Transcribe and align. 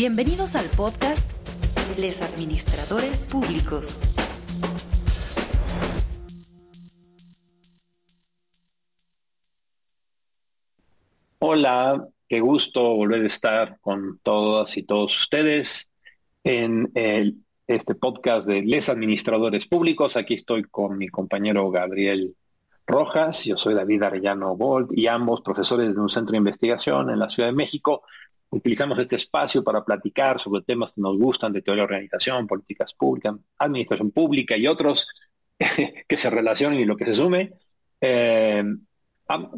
Bienvenidos 0.00 0.56
al 0.56 0.64
podcast 0.78 1.30
Les 1.98 2.22
Administradores 2.22 3.26
Públicos. 3.26 4.00
Hola, 11.38 12.08
qué 12.30 12.40
gusto 12.40 12.94
volver 12.94 13.24
a 13.24 13.26
estar 13.26 13.78
con 13.82 14.18
todas 14.22 14.78
y 14.78 14.84
todos 14.84 15.14
ustedes 15.18 15.90
en 16.44 16.90
este 17.66 17.94
podcast 17.94 18.46
de 18.46 18.62
Les 18.62 18.88
Administradores 18.88 19.66
Públicos. 19.66 20.16
Aquí 20.16 20.32
estoy 20.32 20.62
con 20.62 20.96
mi 20.96 21.08
compañero 21.08 21.70
Gabriel 21.70 22.34
Rojas, 22.86 23.44
yo 23.44 23.58
soy 23.58 23.74
David 23.74 24.04
Arellano 24.04 24.56
Bolt 24.56 24.96
y 24.96 25.08
ambos 25.08 25.42
profesores 25.42 25.94
de 25.94 26.00
un 26.00 26.08
centro 26.08 26.32
de 26.32 26.38
investigación 26.38 27.10
en 27.10 27.18
la 27.18 27.28
Ciudad 27.28 27.50
de 27.50 27.54
México 27.54 28.02
utilizamos 28.50 28.98
este 28.98 29.16
espacio 29.16 29.62
para 29.62 29.84
platicar 29.84 30.40
sobre 30.40 30.62
temas 30.62 30.92
que 30.92 31.00
nos 31.00 31.16
gustan 31.16 31.52
de 31.52 31.62
teoría 31.62 31.82
de 31.82 31.92
organización, 31.92 32.46
políticas 32.46 32.92
públicas, 32.94 33.34
administración 33.58 34.10
pública 34.10 34.56
y 34.56 34.66
otros 34.66 35.06
que 36.08 36.16
se 36.16 36.30
relacionen 36.30 36.80
y 36.80 36.84
lo 36.84 36.96
que 36.96 37.06
se 37.06 37.14
sume, 37.14 37.52
eh, 38.00 38.64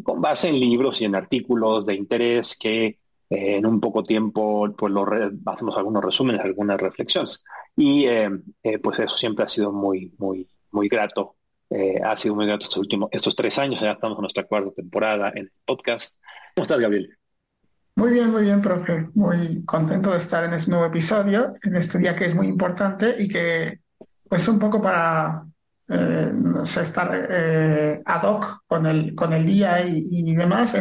con 0.03 0.21
base 0.21 0.49
en 0.49 0.61
libros 0.61 1.01
y 1.01 1.07
en 1.07 1.15
artículos 1.15 1.87
de 1.87 1.95
interés 1.95 2.57
que 2.57 2.85
eh, 2.85 2.99
en 3.31 3.65
un 3.65 3.81
poco 3.81 4.03
tiempo 4.03 4.71
pues 4.77 4.93
lo 4.93 5.07
hacemos 5.47 5.77
algunos 5.77 6.05
resúmenes, 6.05 6.43
algunas 6.43 6.79
reflexiones. 6.79 7.43
Y 7.75 8.05
eh, 8.07 8.31
pues 8.83 8.99
eso 8.99 9.17
siempre 9.17 9.47
ha 9.47 9.49
sido 9.49 9.73
muy, 9.73 10.13
muy, 10.19 10.47
muy 10.71 10.89
grato. 10.89 11.37
ha 12.05 12.17
sido 12.19 12.35
muy 12.35 12.47
grato 12.47 12.65
estos 12.65 12.79
últimos, 12.79 13.09
estos 13.13 13.35
tres 13.35 13.59
años, 13.59 13.81
ya 13.81 13.93
estamos 13.93 14.19
en 14.19 14.23
nuestra 14.23 14.45
cuarta 14.45 14.73
temporada 14.73 15.33
en 15.35 15.51
podcast. 15.65 16.19
¿Cómo 16.55 16.65
estás, 16.65 16.81
Gabriel? 16.81 17.22
Muy 17.95 18.11
bien, 18.11 18.31
muy 18.31 18.43
bien, 18.43 18.63
profe. 18.63 19.09
Muy 19.15 19.65
contento 19.65 20.13
de 20.13 20.19
estar 20.19 20.45
en 20.45 20.55
este 20.55 20.71
nuevo 20.71 20.87
episodio, 20.87 21.55
en 21.63 21.77
este 21.77 21.99
día 21.99 22.17
que 22.17 22.27
es 22.27 22.35
muy 22.35 22.49
importante 22.49 23.15
y 23.19 23.29
que, 23.29 23.81
pues, 24.29 24.49
un 24.49 24.59
poco 24.59 24.81
para 24.81 25.45
eh, 25.89 26.33
estar 26.81 27.29
eh, 27.31 28.03
ad 28.05 28.23
hoc 28.23 28.63
con 28.67 28.87
el, 28.87 29.15
con 29.15 29.33
el 29.33 29.45
día 29.45 29.87
y, 29.87 30.35
demás. 30.35 30.75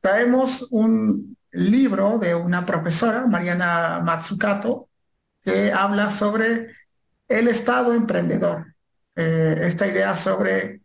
traemos 0.00 0.66
un 0.70 1.36
libro 1.52 2.18
de 2.18 2.34
una 2.34 2.66
profesora, 2.66 3.26
Mariana 3.26 4.00
Matsukato, 4.04 4.88
que 5.42 5.72
habla 5.72 6.08
sobre 6.10 6.72
el 7.28 7.48
Estado 7.48 7.92
emprendedor. 7.92 8.74
Eh, 9.14 9.60
esta 9.62 9.86
idea 9.86 10.14
sobre 10.14 10.82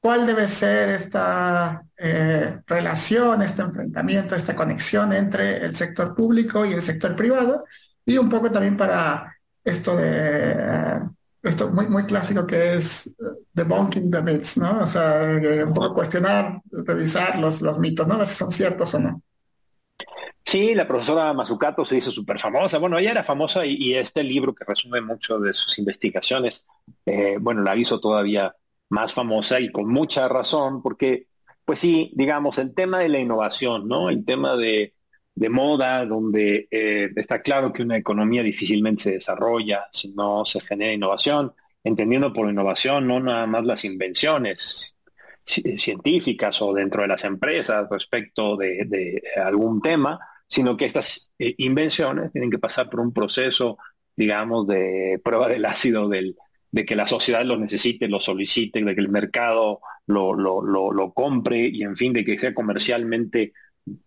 cuál 0.00 0.26
debe 0.26 0.48
ser 0.48 0.90
esta 0.90 1.82
eh, 1.96 2.60
relación, 2.66 3.42
este 3.42 3.62
enfrentamiento, 3.62 4.34
esta 4.34 4.54
conexión 4.54 5.12
entre 5.12 5.64
el 5.64 5.74
sector 5.74 6.14
público 6.14 6.64
y 6.64 6.72
el 6.72 6.82
sector 6.82 7.16
privado, 7.16 7.64
y 8.04 8.16
un 8.18 8.28
poco 8.28 8.50
también 8.50 8.76
para 8.76 9.36
esto 9.64 9.96
de 9.96 10.52
eh, 10.56 11.00
esto 11.42 11.70
muy, 11.70 11.88
muy 11.88 12.04
clásico 12.04 12.46
que 12.46 12.74
es 12.74 13.14
debunking 13.52 14.10
the 14.10 14.22
myths, 14.22 14.56
¿no? 14.56 14.80
O 14.80 14.86
sea, 14.86 15.38
un 15.66 15.72
poco 15.72 15.94
cuestionar, 15.94 16.60
revisar 16.70 17.38
los, 17.38 17.60
los 17.62 17.78
mitos, 17.78 18.06
¿no? 18.06 18.14
A 18.14 18.18
ver 18.18 18.26
si 18.26 18.34
son 18.34 18.50
ciertos 18.50 18.94
o 18.94 18.98
no. 18.98 19.22
Sí, 20.44 20.74
la 20.74 20.88
profesora 20.88 21.32
Mazzucato 21.34 21.84
se 21.84 21.96
hizo 21.96 22.10
súper 22.10 22.38
famosa. 22.38 22.78
Bueno, 22.78 22.98
ella 22.98 23.10
era 23.10 23.22
famosa 23.24 23.66
y, 23.66 23.94
este 23.94 24.22
libro 24.22 24.54
que 24.54 24.64
resume 24.64 25.00
mucho 25.00 25.38
de 25.38 25.52
sus 25.52 25.78
investigaciones, 25.78 26.66
eh, 27.04 27.36
bueno, 27.38 27.62
la 27.62 27.76
hizo 27.76 28.00
todavía 28.00 28.54
más 28.90 29.14
famosa 29.14 29.60
y 29.60 29.70
con 29.70 29.88
mucha 29.88 30.28
razón, 30.28 30.82
porque, 30.82 31.26
pues 31.64 31.80
sí, 31.80 32.12
digamos, 32.14 32.58
el 32.58 32.74
tema 32.74 33.00
de 33.00 33.08
la 33.08 33.18
innovación, 33.18 33.88
¿no? 33.88 34.10
El 34.10 34.24
tema 34.24 34.56
de, 34.56 34.94
moda, 35.50 36.04
donde 36.04 36.66
eh, 36.70 37.10
está 37.14 37.42
claro 37.42 37.72
que 37.72 37.82
una 37.82 37.96
economía 37.96 38.42
difícilmente 38.42 39.04
se 39.04 39.12
desarrolla 39.12 39.86
si 39.92 40.12
no 40.14 40.44
se 40.44 40.60
genera 40.60 40.92
innovación, 40.92 41.52
entendiendo 41.84 42.32
por 42.32 42.50
innovación 42.50 43.06
no 43.06 43.20
nada 43.20 43.46
más 43.46 43.64
las 43.64 43.84
invenciones 43.84 44.96
científicas 45.44 46.60
o 46.60 46.74
dentro 46.74 47.02
de 47.02 47.08
las 47.08 47.24
empresas 47.24 47.86
respecto 47.90 48.56
de, 48.56 49.22
algún 49.42 49.80
tema, 49.80 50.18
sino 50.46 50.76
que 50.76 50.86
estas 50.86 51.30
eh, 51.38 51.54
invenciones 51.58 52.32
tienen 52.32 52.50
que 52.50 52.58
pasar 52.58 52.90
por 52.90 53.00
un 53.00 53.12
proceso, 53.12 53.78
digamos, 54.16 54.66
de 54.66 55.20
prueba 55.22 55.48
del 55.48 55.64
ácido 55.64 56.08
del, 56.08 56.36
de 56.70 56.84
que 56.84 56.96
la 56.96 57.06
sociedad 57.06 57.44
lo 57.44 57.56
necesite, 57.56 58.08
lo 58.08 58.20
solicite, 58.20 58.82
de 58.82 58.94
que 58.94 59.00
el 59.00 59.08
mercado 59.08 59.80
lo, 60.06 60.34
lo, 60.34 60.62
lo, 60.62 61.12
compre 61.12 61.68
y 61.72 61.82
en 61.82 61.96
fin, 61.96 62.12
de 62.12 62.24
que 62.24 62.38
sea 62.38 62.54
comercialmente 62.54 63.52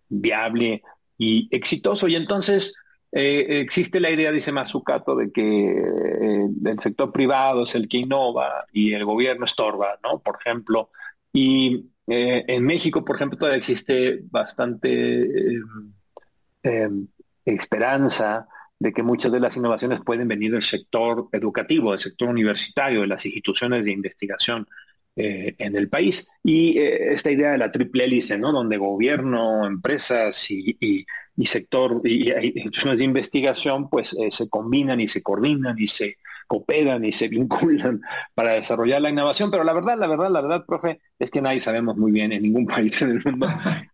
viable 0.10 0.84
y 1.18 1.48
exitoso. 1.52 2.08
Y 2.08 2.16
entonces 2.16 2.76
eh, 3.12 3.60
existe 3.62 4.00
la 4.00 4.10
idea, 4.10 4.32
dice 4.32 4.52
Mazzucato, 4.52 5.16
de 5.16 5.32
que 5.32 5.42
eh, 5.42 6.50
el 6.66 6.80
sector 6.80 7.12
privado 7.12 7.64
es 7.64 7.76
el 7.76 7.88
que 7.88 7.98
innova 7.98 8.66
y 8.72 8.94
el 8.94 9.06
gobierno 9.06 9.46
estorba, 9.46 10.00
¿no? 10.04 10.20
Por 10.20 10.38
ejemplo. 10.40 10.92
Y 11.34 11.90
eh, 12.08 12.46
en 12.48 12.64
México, 12.64 13.04
por 13.04 13.16
ejemplo, 13.16 13.38
todavía 13.38 13.60
existe 13.60 14.22
bastante 14.30 15.28
esperanza 17.44 18.48
de 18.82 18.94
que 18.94 19.04
muchas 19.04 19.32
de 19.32 19.40
las 19.40 19.56
innovaciones 19.56 20.00
pueden 20.04 20.28
venir 20.28 20.54
del 20.54 20.64
sector 20.64 21.28
educativo, 21.32 21.92
del 21.92 22.02
sector 22.02 22.30
universitario, 22.30 23.02
de 23.02 23.08
las 23.08 23.24
instituciones 23.28 23.86
de 23.86 23.92
investigación 23.92 24.68
eh, 25.16 25.54
en 25.60 25.76
el 25.76 25.88
país. 25.88 26.28
Y 26.42 26.80
eh, 26.80 27.14
esta 27.14 27.30
idea 27.30 27.52
de 27.52 27.60
la 27.60 27.72
triple 27.72 28.06
hélice, 28.06 28.40
¿no? 28.40 28.52
Donde 28.52 28.78
gobierno, 28.78 29.68
empresas 29.68 30.50
y, 30.50 31.06
sector 31.46 32.02
y, 32.04 32.32
instituciones 32.32 32.98
de 32.98 33.04
investigación, 33.04 33.88
pues 33.88 34.14
eh, 34.14 34.32
se 34.32 34.50
combinan 34.50 35.00
y 35.00 35.08
se 35.08 35.22
coordinan 35.22 35.76
y 35.78 35.88
se 35.88 36.18
cooperan 36.48 37.06
y 37.06 37.12
se 37.12 37.28
vinculan 37.30 38.02
para 38.34 38.54
desarrollar 38.54 39.00
la 39.04 39.12
innovación. 39.12 39.52
Pero 39.52 39.64
la 39.64 39.74
verdad, 39.74 39.96
la 39.96 40.08
verdad, 40.08 40.32
la 40.32 40.42
verdad, 40.42 40.66
profe, 40.66 41.02
es 41.20 41.30
que 41.30 41.40
nadie 41.44 41.60
sabemos 41.60 41.98
muy 41.98 42.12
bien 42.12 42.32
en 42.32 42.42
ningún 42.42 42.66
país 42.66 43.00
del 43.00 43.24
mundo 43.24 43.48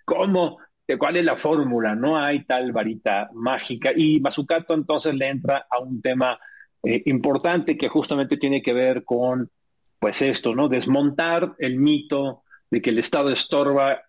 cómo 0.05 0.59
cuál 0.95 1.17
es 1.17 1.25
la 1.25 1.35
fórmula, 1.35 1.95
no 1.95 2.17
hay 2.17 2.45
tal 2.45 2.71
varita 2.71 3.29
mágica. 3.33 3.91
Y 3.95 4.21
Mazzucato 4.21 4.73
entonces 4.73 5.13
le 5.15 5.27
entra 5.27 5.67
a 5.69 5.79
un 5.79 6.01
tema 6.01 6.39
eh, 6.83 7.01
importante 7.05 7.77
que 7.77 7.89
justamente 7.89 8.37
tiene 8.37 8.61
que 8.61 8.73
ver 8.73 9.03
con, 9.03 9.51
pues 9.99 10.21
esto, 10.21 10.55
¿no? 10.55 10.69
Desmontar 10.69 11.55
el 11.59 11.77
mito 11.77 12.43
de 12.71 12.81
que 12.81 12.91
el 12.91 12.99
Estado 12.99 13.31
estorba 13.31 14.01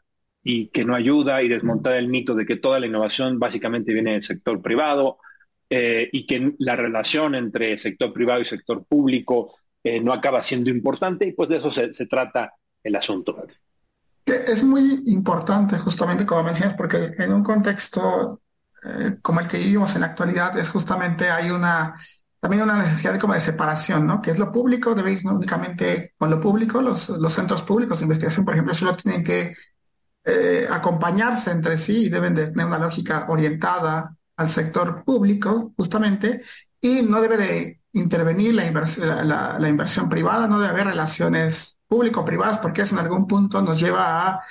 y 0.45 0.69
que 0.69 0.85
no 0.85 0.95
ayuda 0.95 1.43
y 1.43 1.49
desmontar 1.49 1.95
el 1.95 2.09
mito 2.09 2.35
de 2.35 2.47
que 2.47 2.57
toda 2.57 2.79
la 2.79 2.87
innovación 2.87 3.41
básicamente 3.41 3.93
viene 3.93 4.13
del 4.13 4.23
sector 4.23 4.63
privado 4.63 5.19
eh, 5.71 6.09
y 6.13 6.27
que 6.27 6.55
la 6.59 6.77
relación 6.77 7.35
entre 7.35 7.77
sector 7.79 8.13
privado 8.13 8.41
y 8.41 8.45
sector 8.45 8.85
público 8.87 9.57
eh, 9.83 10.01
no 10.01 10.13
acaba 10.13 10.43
siendo 10.43 10.71
importante 10.71 11.27
y 11.27 11.33
pues 11.33 11.49
de 11.49 11.57
eso 11.57 11.73
se 11.73 12.07
trata 12.07 12.55
el 12.83 12.97
asunto. 12.97 13.45
Es 14.47 14.63
muy 14.63 15.03
importante 15.07 15.79
justamente 15.79 16.27
como 16.27 16.43
mencionas, 16.43 16.77
porque 16.77 17.15
en 17.19 17.33
un 17.33 17.43
contexto 17.43 18.43
eh, 18.85 19.19
como 19.23 19.41
el 19.41 19.49
que 19.49 19.59
vivimos 19.59 19.95
en 19.95 20.03
la 20.03 20.09
actualidad 20.09 20.57
es 20.59 20.69
justamente 20.69 21.31
hay 21.31 21.51
una 21.51 21.95
también 22.41 22.63
una 22.63 22.81
necesidad 22.83 23.19
como 23.19 23.35
de 23.35 23.41
separación, 23.41 24.07
¿no? 24.07 24.23
Que 24.23 24.31
es 24.31 24.39
lo 24.39 24.53
público, 24.53 24.95
debe 24.95 25.13
ir 25.13 25.27
únicamente 25.27 26.15
con 26.17 26.31
lo 26.31 26.41
público, 26.41 26.81
los, 26.81 27.09
los 27.09 27.33
centros 27.35 27.63
públicos 27.63 27.99
de 27.99 28.05
investigación, 28.05 28.45
por 28.45 28.55
ejemplo, 28.55 28.75
solo 28.75 28.95
tienen 28.97 29.25
que 29.25 29.57
eh, 30.25 30.69
acompañarse 30.71 31.51
entre 31.51 31.79
sí 31.79 32.07
y 32.07 32.09
deben 32.11 32.35
de 32.35 32.49
tener 32.49 32.67
una 32.67 32.79
lógica 32.79 33.27
orientada 33.29 34.17
al 34.37 34.51
sector 34.51 35.05
público, 35.05 35.73
justamente, 35.77 36.43
y 36.81 37.03
no 37.03 37.21
debe 37.21 37.37
de 37.39 37.81
intervenir 37.93 38.55
la, 38.55 38.71
la, 39.25 39.59
la 39.59 39.69
inversión 39.69 40.09
privada, 40.09 40.47
no 40.47 40.61
debe 40.61 40.71
haber 40.73 40.87
relaciones 40.89 41.78
público-privadas, 41.89 42.59
porque 42.59 42.83
eso 42.83 42.95
en 42.95 43.01
algún 43.01 43.27
punto 43.27 43.61
nos 43.63 43.81
lleva 43.81 44.29
a 44.29 44.43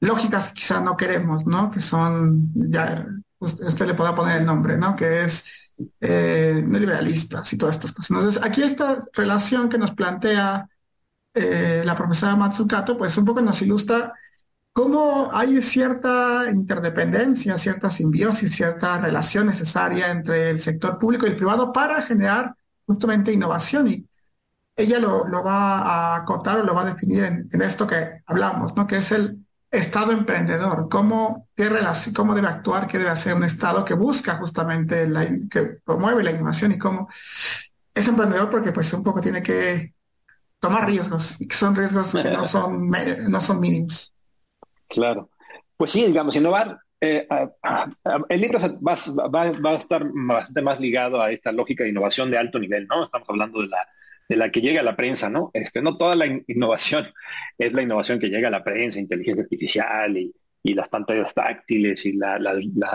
lógicas 0.00 0.48
que 0.48 0.54
quizás 0.54 0.82
no 0.82 0.96
queremos, 0.96 1.46
¿no? 1.46 1.70
Que 1.70 1.80
son, 1.80 2.50
ya 2.54 3.06
usted 3.38 3.86
le 3.86 3.94
pueda 3.94 4.14
poner 4.14 4.40
el 4.40 4.46
nombre, 4.46 4.76
¿no? 4.76 4.96
Que 4.96 5.22
es 5.22 5.72
eh, 6.00 6.62
neoliberalistas 6.66 7.52
y 7.52 7.58
todas 7.58 7.76
estas 7.76 7.92
cosas. 7.92 8.10
Entonces, 8.10 8.42
aquí 8.42 8.62
esta 8.62 8.98
relación 9.12 9.68
que 9.68 9.78
nos 9.78 9.92
plantea 9.92 10.68
eh, 11.34 11.82
la 11.84 11.94
profesora 11.94 12.36
Matsukato, 12.36 12.96
pues 12.96 13.16
un 13.18 13.24
poco 13.26 13.42
nos 13.42 13.60
ilustra 13.60 14.14
cómo 14.72 15.30
hay 15.32 15.60
cierta 15.62 16.50
interdependencia, 16.50 17.58
cierta 17.58 17.90
simbiosis, 17.90 18.54
cierta 18.54 18.98
relación 18.98 19.46
necesaria 19.46 20.10
entre 20.10 20.50
el 20.50 20.60
sector 20.60 20.98
público 20.98 21.26
y 21.26 21.30
el 21.30 21.36
privado 21.36 21.72
para 21.72 22.02
generar 22.02 22.54
justamente 22.86 23.32
innovación. 23.32 23.88
Y 23.88 24.06
ella 24.76 24.98
lo, 24.98 25.42
va 25.42 25.78
a 25.78 26.16
acotar 26.16 26.60
o 26.60 26.64
lo 26.64 26.74
va 26.74 26.82
a 26.82 26.92
definir 26.92 27.24
en, 27.24 27.62
esto 27.62 27.86
que 27.86 28.22
hablamos, 28.26 28.76
¿no? 28.76 28.86
que 28.86 28.98
es 28.98 29.10
el 29.12 29.42
Estado 29.70 30.12
emprendedor, 30.12 30.88
cómo, 30.88 31.48
qué 31.56 31.68
cómo 32.14 32.34
debe 32.34 32.46
actuar, 32.46 32.86
qué 32.86 32.98
debe 32.98 33.10
hacer 33.10 33.34
un 33.34 33.44
Estado 33.44 33.84
que 33.84 33.94
busca 33.94 34.36
justamente, 34.36 35.08
la, 35.08 35.26
que 35.50 35.62
promueve 35.84 36.22
la 36.22 36.30
innovación 36.30 36.72
y 36.72 36.78
cómo 36.78 37.08
es 37.92 38.06
emprendedor 38.06 38.50
porque 38.50 38.72
pues 38.72 38.92
un 38.92 39.02
poco 39.02 39.20
tiene 39.20 39.42
que 39.42 39.94
tomar 40.60 40.86
riesgos 40.86 41.40
y 41.40 41.48
que 41.48 41.56
son 41.56 41.74
riesgos 41.74 42.12
que 42.12 42.30
no 42.30 42.46
son, 42.46 42.90
no 43.28 43.40
son 43.40 43.60
mínimos. 43.60 44.14
Claro. 44.88 45.30
Pues 45.76 45.90
sí, 45.90 46.04
digamos, 46.04 46.36
innovar. 46.36 46.78
Eh, 47.00 47.28
el 48.28 48.40
libro 48.40 48.58
va, 48.60 48.96
va, 49.28 49.70
a 49.70 49.74
estar 49.74 50.02
bastante 50.12 50.62
más 50.62 50.80
ligado 50.80 51.20
a 51.20 51.30
esta 51.30 51.52
lógica 51.52 51.84
de 51.84 51.90
innovación 51.90 52.30
de 52.30 52.38
alto 52.38 52.58
nivel, 52.58 52.86
¿no? 52.86 53.04
Estamos 53.04 53.28
hablando 53.28 53.60
de 53.60 53.68
la, 53.68 53.86
de 54.28 54.36
la 54.36 54.50
que 54.50 54.60
llega 54.60 54.80
a 54.80 54.84
la 54.84 54.96
prensa, 54.96 55.30
¿no? 55.30 55.50
Este, 55.54 55.82
no 55.82 55.96
toda 55.96 56.14
la 56.16 56.26
innovación 56.26 57.06
es 57.58 57.72
la 57.72 57.82
innovación 57.82 58.18
que 58.18 58.28
llega 58.28 58.48
a 58.48 58.50
la 58.52 58.64
prensa, 58.64 58.98
inteligencia 58.98 59.44
artificial 59.44 60.16
y, 60.16 60.34
y 60.66 60.74
las 60.74 60.88
pantallas 60.88 61.32
táctiles 61.32 62.04
y 62.06 62.18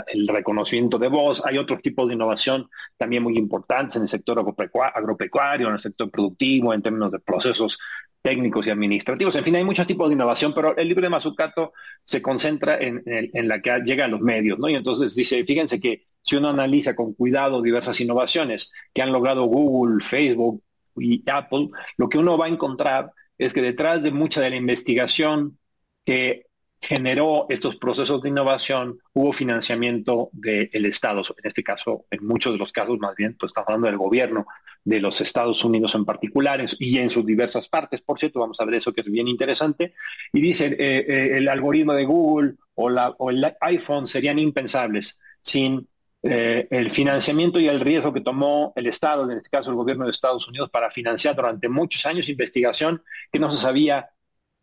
el 0.07 0.27
reconocimiento 0.27 0.97
de 0.97 1.07
voz. 1.07 1.41
Hay 1.45 1.57
otros 1.57 1.81
tipos 1.81 2.07
de 2.07 2.15
innovación 2.15 2.69
también 2.97 3.23
muy 3.23 3.37
importantes 3.37 3.95
en 3.95 4.03
el 4.03 4.07
sector 4.09 4.37
agropecuario, 4.39 5.67
en 5.67 5.73
el 5.75 5.79
sector 5.79 6.11
productivo, 6.11 6.73
en 6.73 6.81
términos 6.81 7.11
de 7.11 7.19
procesos 7.19 7.77
técnicos 8.21 8.67
y 8.67 8.69
administrativos. 8.69 9.35
En 9.35 9.43
fin, 9.43 9.55
hay 9.55 9.63
muchos 9.63 9.87
tipos 9.87 10.09
de 10.09 10.15
innovación, 10.15 10.53
pero 10.53 10.75
el 10.75 10.87
libro 10.87 11.01
de 11.01 11.09
Mazzucato 11.09 11.73
se 12.03 12.21
concentra 12.21 12.77
en, 12.79 13.01
la 13.47 13.61
que 13.61 13.79
llega 13.85 14.05
a 14.05 14.09
los 14.09 14.19
medios, 14.19 14.59
¿no? 14.59 14.69
Y 14.69 14.75
entonces 14.75 15.15
dice, 15.15 15.43
fíjense 15.45 15.79
que 15.79 16.07
si 16.21 16.35
uno 16.35 16.49
analiza 16.49 16.95
con 16.95 17.13
cuidado 17.13 17.61
diversas 17.61 17.99
innovaciones 18.01 18.71
que 18.93 19.01
han 19.01 19.11
logrado 19.11 19.45
Google, 19.45 20.03
Facebook 20.03 20.61
y 20.97 21.23
Apple, 21.29 21.69
lo 21.97 22.09
que 22.09 22.17
uno 22.17 22.37
va 22.37 22.45
a 22.45 22.49
encontrar 22.49 23.11
es 23.37 23.53
que 23.53 23.61
detrás 23.61 24.03
de 24.03 24.11
mucha 24.11 24.41
de 24.41 24.49
la 24.49 24.55
investigación 24.55 25.57
que 26.05 26.45
generó 26.81 27.45
estos 27.49 27.75
procesos 27.75 28.21
de 28.21 28.29
innovación, 28.29 28.99
hubo 29.13 29.33
financiamiento 29.33 30.29
del 30.33 30.85
Estado, 30.85 31.21
en 31.21 31.47
este 31.47 31.63
caso, 31.63 32.05
en 32.09 32.25
muchos 32.25 32.53
de 32.53 32.57
los 32.57 32.71
casos 32.71 32.97
más 32.97 33.15
bien, 33.15 33.35
pues 33.39 33.51
estamos 33.51 33.67
hablando 33.69 33.87
del 33.87 33.97
gobierno 33.97 34.47
de 34.83 34.99
los 34.99 35.21
Estados 35.21 35.63
Unidos 35.63 35.93
en 35.93 36.05
particular 36.05 36.65
y 36.79 36.97
en 36.97 37.11
sus 37.11 37.23
diversas 37.23 37.67
partes, 37.67 38.01
por 38.01 38.17
cierto, 38.17 38.39
vamos 38.39 38.59
a 38.59 38.65
ver 38.65 38.75
eso 38.75 38.93
que 38.93 39.01
es 39.01 39.11
bien 39.11 39.27
interesante, 39.27 39.93
y 40.33 40.41
dice, 40.41 40.65
eh, 40.79 41.05
eh, 41.07 41.37
el 41.37 41.47
algoritmo 41.47 41.93
de 41.93 42.05
Google 42.05 42.55
o, 42.73 42.89
la, 42.89 43.09
o 43.09 43.29
el 43.29 43.45
iPhone 43.61 44.07
serían 44.07 44.39
impensables 44.39 45.19
sin 45.43 45.87
eh, 46.23 46.67
el 46.69 46.91
financiamiento 46.91 47.59
y 47.59 47.67
el 47.67 47.79
riesgo 47.79 48.13
que 48.13 48.21
tomó 48.21 48.73
el 48.75 48.87
Estado, 48.87 49.23
en 49.29 49.37
este 49.37 49.49
caso 49.49 49.69
el 49.69 49.75
gobierno 49.75 50.05
de 50.05 50.11
Estados 50.11 50.47
Unidos, 50.47 50.69
para 50.69 50.91
financiar 50.91 51.35
durante 51.35 51.69
muchos 51.69 52.05
años 52.05 52.29
investigación 52.29 53.03
que 53.31 53.39
no 53.39 53.49
se 53.51 53.57
sabía 53.57 54.09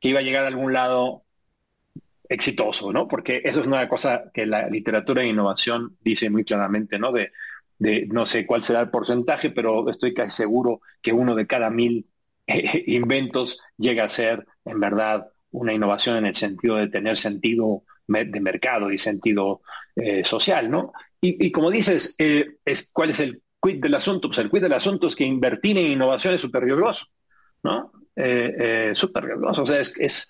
que 0.01 0.09
iba 0.11 0.21
a 0.21 0.23
llegar 0.23 0.45
a 0.45 0.49
algún 0.49 0.73
lado 0.73 1.25
exitoso, 2.29 2.93
¿no? 2.93 3.09
Porque 3.09 3.41
eso 3.45 3.61
es 3.61 3.67
una 3.67 3.89
cosa 3.89 4.31
que 4.35 4.47
la 4.47 4.69
literatura 4.69 5.23
de 5.23 5.29
innovación 5.29 5.97
dice 6.01 6.31
muy 6.31 6.45
claramente, 6.45 6.99
¿no? 6.99 7.13
De, 7.13 7.33
de 7.79 8.07
no 8.07 8.27
sé 8.27 8.47
cuál 8.47 8.63
será 8.63 8.81
el 8.81 8.91
porcentaje, 8.91 9.51
pero 9.51 9.89
estoy 9.91 10.13
casi 10.15 10.37
seguro 10.37 10.81
que 11.01 11.13
uno 11.13 11.35
de 11.35 11.47
cada 11.47 11.71
mil 11.71 12.07
inventos 12.87 13.61
llega 13.77 14.05
a 14.05 14.11
ser, 14.11 14.47
en 14.65 14.81
verdad, 14.81 15.29
una 15.51 15.73
innovación 15.73 16.17
en 16.19 16.27
el 16.27 16.37
sentido 16.37 16.77
de 16.77 16.89
tener 16.89 17.17
sentido 17.17 17.85
de 18.07 18.41
mercado 18.41 18.91
y 18.91 18.99
sentido 18.99 19.61
eh, 19.97 20.25
social, 20.25 20.71
¿no? 20.71 20.93
Y, 21.21 21.51
como 21.51 21.71
dices, 21.71 22.15
eh, 22.19 22.57
es, 22.65 22.89
¿cuál 22.93 23.11
es 23.11 23.19
el 23.19 23.43
quid 23.61 23.81
del 23.81 23.95
asunto? 23.97 24.29
Pues 24.29 24.39
el 24.39 24.51
quid 24.51 24.63
del 24.63 24.73
asunto 24.73 25.09
es 25.09 25.17
que 25.17 25.25
invertir 25.25 25.77
en 25.77 25.91
innovación 25.91 26.35
es 26.35 26.41
súper 26.41 26.63
riesgoso, 26.65 27.07
¿no? 27.63 27.93
súper 28.95 29.25
riesgoso, 29.25 29.63
o 29.63 29.67
sea, 29.67 29.81
es 29.81 30.29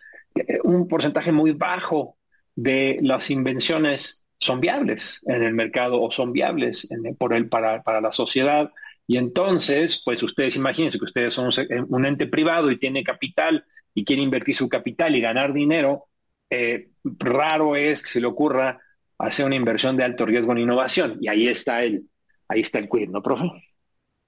un 0.65 0.89
porcentaje 0.89 1.33
muy 1.33 1.53
bajo 1.53 2.17
de 2.55 2.99
las 3.03 3.31
invenciones 3.31 4.23
son 4.41 4.61
viables 4.61 5.21
en 5.27 5.43
el 5.43 5.55
mercado 5.55 6.01
o 6.01 6.11
son 6.11 6.33
viables 6.33 6.89
por 7.19 7.35
el, 7.35 7.49
para, 7.49 8.01
la 8.01 8.13
sociedad. 8.13 8.71
Y 9.07 9.17
entonces, 9.17 10.03
pues 10.05 10.23
ustedes 10.23 10.57
imagínense 10.57 10.99
que 10.99 11.05
ustedes 11.05 11.35
son 11.35 11.51
un, 11.89 12.07
ente 12.07 12.27
privado 12.27 12.71
y 12.71 12.79
tiene 12.79 13.03
capital 13.03 13.65
y 13.95 14.05
quiere 14.05 14.23
invertir 14.23 14.55
su 14.55 14.69
capital 14.69 15.17
y 15.17 15.21
ganar 15.21 15.53
dinero. 15.53 16.07
Eh, 16.51 16.89
raro 17.05 17.77
es 17.77 18.03
que 18.03 18.09
se 18.09 18.21
le 18.21 18.27
ocurra 18.27 18.81
hacer 19.19 19.47
una 19.47 19.57
inversión 19.57 19.97
de 19.97 20.05
alto 20.05 20.27
riesgo 20.27 20.53
en 20.53 20.59
innovación. 20.59 21.19
Y 21.21 21.29
ahí 21.29 21.49
está 21.49 21.83
el, 21.83 22.09
ahí 22.49 22.61
está 22.61 22.79
el 22.79 22.89
quid, 22.89 23.09
¿no, 23.09 23.23
profe? 23.23 23.51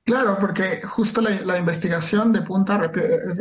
Claro, 0.04 0.38
porque 0.40 0.82
justo 0.82 1.20
la, 1.20 1.58
investigación 1.58 2.32
de 2.32 2.42
punta 2.42 2.90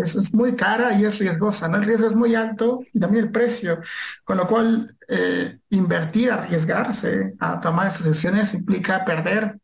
es, 0.03 0.31
muy 0.33 0.55
cara 0.55 0.93
y 0.93 1.03
es 1.03 1.17
riesgosa, 1.17 1.67
¿no? 1.67 1.77
El 1.77 1.85
riesgo 1.85 2.07
es 2.07 2.15
muy 2.15 2.35
alto 2.35 2.81
y 2.93 2.99
también 2.99 3.25
el 3.25 3.31
precio, 3.31 3.79
con 4.23 4.37
lo 4.37 4.47
cual 4.47 4.95
eh, 5.07 5.57
invertir, 5.71 6.31
arriesgarse 6.31 7.33
a 7.39 7.59
tomar 7.59 7.87
esas 7.87 8.03
decisiones 8.03 8.53
implica 8.53 9.03
perder 9.03 9.57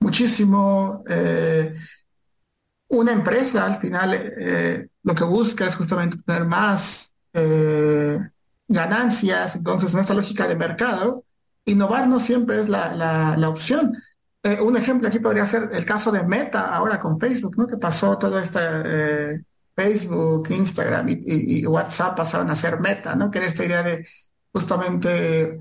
muchísimo. 0.00 1.04
Eh, 1.08 1.74
una 2.88 3.12
empresa 3.12 3.66
al 3.66 3.80
final 3.80 4.14
eh, 4.14 4.88
lo 5.02 5.14
que 5.14 5.24
busca 5.24 5.66
es 5.66 5.74
justamente 5.74 6.16
tener 6.24 6.46
más 6.46 7.12
ganancias, 8.66 9.56
entonces 9.56 9.92
en 9.92 10.00
esta 10.00 10.14
lógica 10.14 10.48
de 10.48 10.56
mercado, 10.56 11.25
innovar 11.66 12.08
no 12.08 12.20
siempre 12.20 12.60
es 12.60 12.68
la, 12.68 12.94
la 12.94 13.48
opción. 13.48 13.96
Eh, 14.46 14.60
un 14.60 14.76
ejemplo 14.76 15.08
aquí 15.08 15.18
podría 15.18 15.44
ser 15.44 15.70
el 15.72 15.84
caso 15.84 16.12
de 16.12 16.22
Meta 16.22 16.72
ahora 16.72 17.00
con 17.00 17.18
Facebook, 17.18 17.56
¿no? 17.58 17.66
Que 17.66 17.78
pasó 17.78 18.16
todo 18.16 18.38
este 18.38 18.60
eh, 18.62 19.42
Facebook, 19.74 20.48
Instagram 20.50 21.08
y, 21.08 21.66
WhatsApp 21.66 22.16
pasaron 22.16 22.48
a 22.50 22.54
ser 22.54 22.78
Meta, 22.78 23.16
¿no? 23.16 23.28
Que 23.28 23.38
era 23.38 23.48
esta 23.48 23.64
idea 23.64 23.82
de 23.82 24.06
justamente 24.52 25.58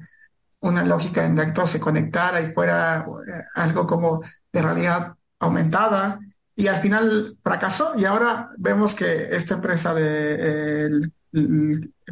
una 0.60 0.84
lógica 0.86 1.26
en 1.26 1.36
la 1.36 1.48
que 1.48 1.54
todo 1.54 1.66
se 1.66 1.80
conectara 1.80 2.42
y 2.42 2.54
fuera 2.54 3.08
eh, 3.28 3.44
algo 3.56 3.88
como 3.88 4.22
de 4.54 4.62
realidad 4.62 5.16
aumentada 5.40 6.20
y 6.56 6.68
al 6.68 6.78
final 6.78 7.38
fracasó 7.44 7.94
y 7.98 8.06
ahora 8.06 8.52
vemos 8.58 8.94
que 8.94 9.36
esta 9.36 9.56
empresa 9.56 9.96
de 9.96 10.86
el, 10.86 11.14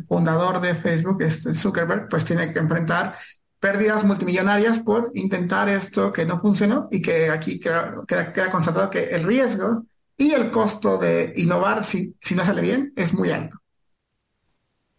fundador 0.07 0.59
de 0.59 0.73
Facebook, 0.73 1.21
este 1.21 1.53
Zuckerberg, 1.53 2.09
pues 2.09 2.25
tiene 2.25 2.51
que 2.51 2.59
enfrentar 2.59 3.15
pérdidas 3.63 4.03
multimillonarias 4.03 4.79
por 4.79 5.11
intentar 5.13 5.69
esto 5.69 6.11
que 6.11 6.25
no 6.25 6.37
funcionó 6.37 6.89
y 6.91 7.01
que 7.01 7.29
aquí 7.29 7.61
queda, 7.61 8.51
constatado 8.51 8.89
que 8.89 9.05
el 9.05 9.23
riesgo 9.23 9.85
y 10.17 10.33
el 10.33 10.51
costo 10.51 10.97
de 10.97 11.31
innovar 11.37 11.85
si, 11.85 12.13
si 12.19 12.35
no 12.35 12.43
sale 12.43 12.61
bien 12.61 12.91
es 12.97 13.13
muy 13.13 13.31
alto. 13.31 13.57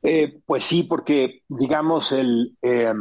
Eh, 0.02 0.38
pues 0.46 0.64
sí, 0.64 0.84
porque 0.84 1.42
digamos 1.46 2.10
el, 2.12 2.56
eh, 2.62 2.94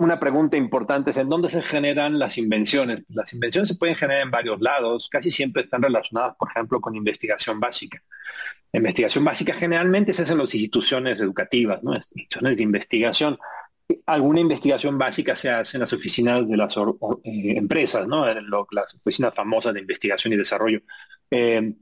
una 0.00 0.20
pregunta 0.20 0.58
importante 0.58 1.12
es 1.12 1.16
en 1.16 1.30
dónde 1.30 1.48
se 1.48 1.62
generan 1.62 2.18
las 2.18 2.36
invenciones. 2.36 3.04
Las 3.08 3.32
invenciones 3.32 3.70
se 3.70 3.76
pueden 3.76 3.96
generar 3.96 4.20
en 4.20 4.30
varios 4.30 4.60
lados, 4.60 5.08
casi 5.10 5.30
siempre 5.30 5.62
están 5.62 5.80
relacionadas, 5.80 6.36
por 6.36 6.50
ejemplo, 6.50 6.78
con 6.82 6.94
investigación 6.94 7.58
básica. 7.58 8.02
La 8.70 8.80
investigación 8.80 9.24
básica 9.24 9.54
generalmente 9.54 10.12
se 10.12 10.24
hace 10.24 10.32
en 10.32 10.38
las 10.40 10.54
instituciones 10.54 11.20
educativas, 11.20 11.82
¿no? 11.82 11.94
instituciones 11.94 12.58
de 12.58 12.62
investigación 12.62 13.38
alguna 14.06 14.40
investigación 14.40 14.98
básica 14.98 15.36
se 15.36 15.50
hace 15.50 15.76
en 15.76 15.82
las 15.82 15.92
oficinas 15.92 16.48
de 16.48 16.56
las 16.56 16.76
eh, 16.76 17.56
empresas, 17.56 18.06
¿no? 18.06 18.28
En 18.28 18.48
las 18.70 18.94
oficinas 18.94 19.34
famosas 19.34 19.74
de 19.74 19.80
investigación 19.80 20.32
y 20.32 20.36
desarrollo. 20.36 20.80
Eh, 21.30 21.74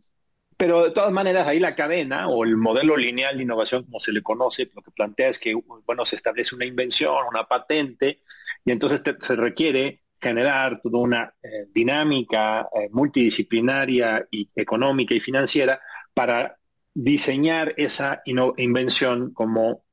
pero 0.56 0.84
de 0.84 0.90
todas 0.92 1.12
maneras, 1.12 1.46
ahí 1.46 1.58
la 1.58 1.74
cadena 1.74 2.28
o 2.28 2.44
el 2.44 2.56
modelo 2.56 2.96
lineal 2.96 3.36
de 3.36 3.42
innovación, 3.42 3.84
como 3.84 4.00
se 4.00 4.12
le 4.12 4.22
conoce, 4.22 4.70
lo 4.74 4.82
que 4.82 4.92
plantea 4.92 5.28
es 5.28 5.38
que, 5.38 5.54
bueno, 5.86 6.06
se 6.06 6.16
establece 6.16 6.54
una 6.54 6.64
invención, 6.64 7.16
una 7.28 7.44
patente, 7.44 8.22
y 8.64 8.70
entonces 8.70 9.02
se 9.20 9.36
requiere 9.36 10.02
generar 10.20 10.80
toda 10.80 10.98
una 11.00 11.34
eh, 11.42 11.66
dinámica 11.72 12.68
multidisciplinaria 12.92 14.26
y 14.30 14.48
económica 14.54 15.14
y 15.14 15.20
financiera 15.20 15.80
para 16.14 16.56
diseñar 16.94 17.74
esa 17.76 18.22
invención 18.24 19.34
como 19.34 19.83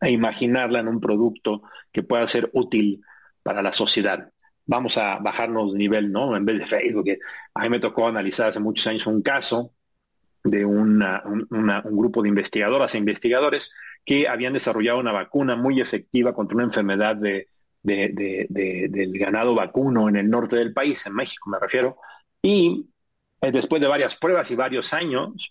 e 0.00 0.10
imaginarla 0.10 0.80
en 0.80 0.88
un 0.88 1.00
producto 1.00 1.62
que 1.92 2.02
pueda 2.02 2.26
ser 2.26 2.50
útil 2.52 3.02
para 3.42 3.62
la 3.62 3.72
sociedad. 3.72 4.30
Vamos 4.66 4.98
a 4.98 5.18
bajarnos 5.18 5.72
de 5.72 5.78
nivel, 5.78 6.12
¿no? 6.12 6.36
En 6.36 6.44
vez 6.44 6.58
de 6.58 6.66
Facebook, 6.66 7.04
que 7.04 7.18
a 7.54 7.62
mí 7.62 7.70
me 7.70 7.80
tocó 7.80 8.06
analizar 8.06 8.48
hace 8.50 8.60
muchos 8.60 8.86
años 8.86 9.06
un 9.06 9.22
caso 9.22 9.72
de 10.44 10.64
un, 10.64 11.02
grupo 11.84 12.22
de 12.22 12.28
investigadoras 12.28 12.94
e 12.94 12.98
investigadores 12.98 13.72
que 14.04 14.28
habían 14.28 14.52
desarrollado 14.52 14.98
una 14.98 15.12
vacuna 15.12 15.56
muy 15.56 15.80
efectiva 15.80 16.32
contra 16.34 16.56
una 16.56 16.64
enfermedad 16.64 17.16
de, 17.16 17.48
del 17.82 19.18
ganado 19.18 19.54
vacuno 19.54 20.08
en 20.08 20.16
el 20.16 20.28
norte 20.28 20.56
del 20.56 20.72
país, 20.72 21.04
en 21.06 21.14
México 21.14 21.50
me 21.50 21.58
refiero, 21.58 21.96
y 22.42 22.86
eh, 23.40 23.52
después 23.52 23.80
de 23.80 23.88
varias 23.88 24.16
pruebas 24.16 24.50
y 24.50 24.56
varios 24.56 24.92
años, 24.92 25.50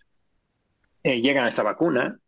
eh, 1.03 1.21
llegan 1.21 1.45
a 1.45 1.49
esta 1.49 1.63
vacuna 1.63 2.19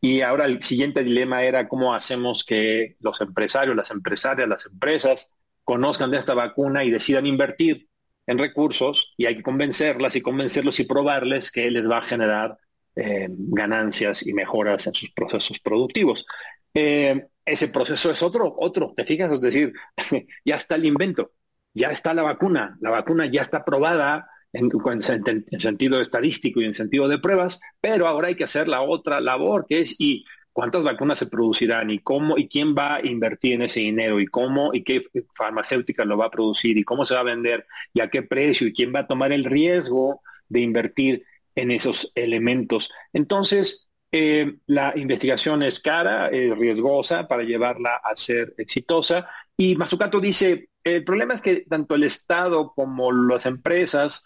y 0.00 0.20
ahora 0.20 0.46
el 0.46 0.62
siguiente 0.62 1.02
dilema 1.02 1.42
era 1.42 1.68
cómo 1.68 1.94
hacemos 1.94 2.44
que 2.44 2.96
los 3.00 3.20
empresarios, 3.20 3.74
las 3.74 3.90
empresarias, 3.90 4.48
las 4.48 4.66
empresas 4.66 5.32
conozcan 5.64 6.10
de 6.10 6.18
esta 6.18 6.34
vacuna 6.34 6.84
y 6.84 6.90
decidan 6.90 7.26
invertir 7.26 7.88
en 8.26 8.38
recursos 8.38 9.12
y 9.16 9.26
hay 9.26 9.36
que 9.36 9.42
convencerlas 9.42 10.14
y 10.14 10.20
convencerlos 10.20 10.78
y 10.80 10.84
probarles 10.84 11.50
que 11.50 11.70
les 11.70 11.88
va 11.88 11.98
a 11.98 12.02
generar 12.02 12.58
eh, 12.94 13.28
ganancias 13.30 14.24
y 14.24 14.32
mejoras 14.32 14.86
en 14.86 14.94
sus 14.94 15.10
procesos 15.10 15.58
productivos. 15.60 16.26
ese 16.72 17.68
proceso 17.68 18.10
es 18.10 18.22
otro, 18.22 18.54
otro, 18.58 18.92
¿te 18.94 19.04
fijas? 19.04 19.32
Es 19.32 19.40
decir, 19.40 19.72
ya 20.44 20.56
está 20.56 20.76
el 20.76 20.84
invento, 20.84 21.32
ya 21.74 21.90
está 21.90 22.14
la 22.14 22.22
vacuna, 22.22 22.76
la 22.80 22.90
vacuna 22.90 23.26
ya 23.26 23.42
está 23.42 23.64
probada, 23.64 24.28
en, 24.52 25.60
sentido 25.60 26.00
estadístico 26.00 26.60
y 26.60 26.64
en 26.64 26.74
sentido 26.74 27.08
de 27.08 27.18
pruebas, 27.18 27.60
pero 27.80 28.06
ahora 28.06 28.28
hay 28.28 28.34
que 28.34 28.44
hacer 28.44 28.68
la 28.68 28.82
otra 28.82 29.20
labor, 29.20 29.66
que 29.68 29.80
es 29.80 29.94
y 29.98 30.24
cuántas 30.52 30.82
vacunas 30.82 31.18
se 31.18 31.26
producirán 31.26 31.90
y 31.90 32.00
cómo 32.00 32.36
y 32.36 32.48
quién 32.48 32.74
va 32.74 32.96
a 32.96 33.06
invertir 33.06 33.54
en 33.54 33.62
ese 33.62 33.80
dinero 33.80 34.20
y 34.20 34.26
cómo 34.26 34.70
y 34.72 34.82
qué 34.82 35.04
farmacéutica 35.36 36.04
lo 36.04 36.16
va 36.16 36.26
a 36.26 36.30
producir 36.30 36.76
y 36.78 36.84
cómo 36.84 37.06
se 37.06 37.14
va 37.14 37.20
a 37.20 37.24
vender 37.24 37.66
y 37.92 38.00
a 38.00 38.08
qué 38.08 38.22
precio 38.22 38.66
y 38.66 38.72
quién 38.72 38.92
va 38.94 39.00
a 39.00 39.06
tomar 39.06 39.32
el 39.32 39.44
riesgo 39.44 40.22
de 40.48 40.60
invertir 40.60 41.24
en 41.54 41.70
esos 41.70 42.10
elementos. 42.14 42.90
Entonces, 43.12 43.88
eh, 44.10 44.56
la 44.66 44.94
investigación 44.96 45.62
es 45.62 45.80
cara, 45.80 46.28
es 46.28 46.56
riesgosa 46.56 47.28
para 47.28 47.42
llevarla 47.42 47.96
a 47.96 48.16
ser 48.16 48.54
exitosa. 48.56 49.28
Y 49.56 49.76
Mazzucato 49.76 50.18
dice, 50.18 50.70
el 50.82 51.04
problema 51.04 51.34
es 51.34 51.40
que 51.42 51.66
tanto 51.68 51.94
el 51.94 52.04
Estado 52.04 52.72
como 52.74 53.12
las 53.12 53.44
empresas 53.44 54.24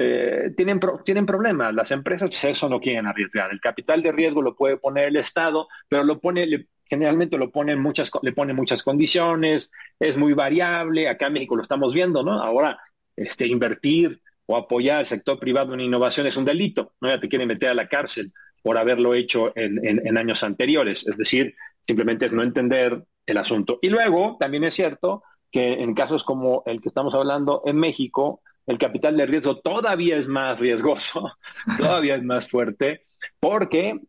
eh, 0.00 0.52
tienen, 0.56 0.80
tienen 1.04 1.26
problemas. 1.26 1.74
Las 1.74 1.90
empresas 1.90 2.28
pues, 2.30 2.44
eso 2.44 2.68
no 2.68 2.80
quieren 2.80 3.06
arriesgar. 3.06 3.50
El 3.52 3.60
capital 3.60 4.02
de 4.02 4.12
riesgo 4.12 4.42
lo 4.42 4.56
puede 4.56 4.78
poner 4.78 5.08
el 5.08 5.16
Estado, 5.16 5.68
pero 5.88 6.04
lo 6.04 6.20
pone, 6.20 6.68
generalmente 6.84 7.36
lo 7.36 7.50
pone 7.50 7.76
muchas, 7.76 8.10
le 8.22 8.32
pone 8.32 8.54
muchas 8.54 8.82
condiciones, 8.82 9.70
es 9.98 10.16
muy 10.16 10.32
variable. 10.32 11.08
Acá 11.08 11.26
en 11.26 11.34
México 11.34 11.56
lo 11.56 11.62
estamos 11.62 11.92
viendo, 11.92 12.22
¿no? 12.22 12.32
Ahora, 12.42 12.80
este, 13.16 13.46
invertir 13.46 14.22
o 14.46 14.56
apoyar 14.56 14.98
al 14.98 15.06
sector 15.06 15.38
privado 15.38 15.74
en 15.74 15.80
innovación 15.80 16.26
es 16.26 16.36
un 16.36 16.44
delito, 16.44 16.94
¿no? 17.00 17.08
Ya 17.08 17.20
te 17.20 17.28
quieren 17.28 17.48
meter 17.48 17.68
a 17.68 17.74
la 17.74 17.88
cárcel 17.88 18.32
por 18.62 18.78
haberlo 18.78 19.14
hecho 19.14 19.52
en, 19.54 19.78
en 19.84 20.18
años 20.18 20.42
anteriores. 20.42 21.06
Es 21.06 21.16
decir, 21.16 21.54
simplemente 21.86 22.26
es 22.26 22.32
no 22.32 22.42
entender 22.42 23.04
el 23.26 23.36
asunto. 23.36 23.78
Y 23.82 23.90
luego, 23.90 24.36
también 24.40 24.64
es 24.64 24.74
cierto 24.74 25.22
que 25.50 25.82
en 25.82 25.94
casos 25.94 26.24
como 26.24 26.62
el 26.66 26.80
que 26.80 26.88
estamos 26.88 27.14
hablando 27.14 27.62
en 27.64 27.76
México, 27.76 28.42
el 28.70 28.78
capital 28.78 29.16
de 29.16 29.26
riesgo 29.26 29.58
todavía 29.58 30.16
es 30.16 30.28
más 30.28 30.58
riesgoso, 30.58 31.32
todavía 31.78 32.14
es 32.14 32.22
más 32.22 32.48
fuerte, 32.48 33.04
porque 33.38 34.00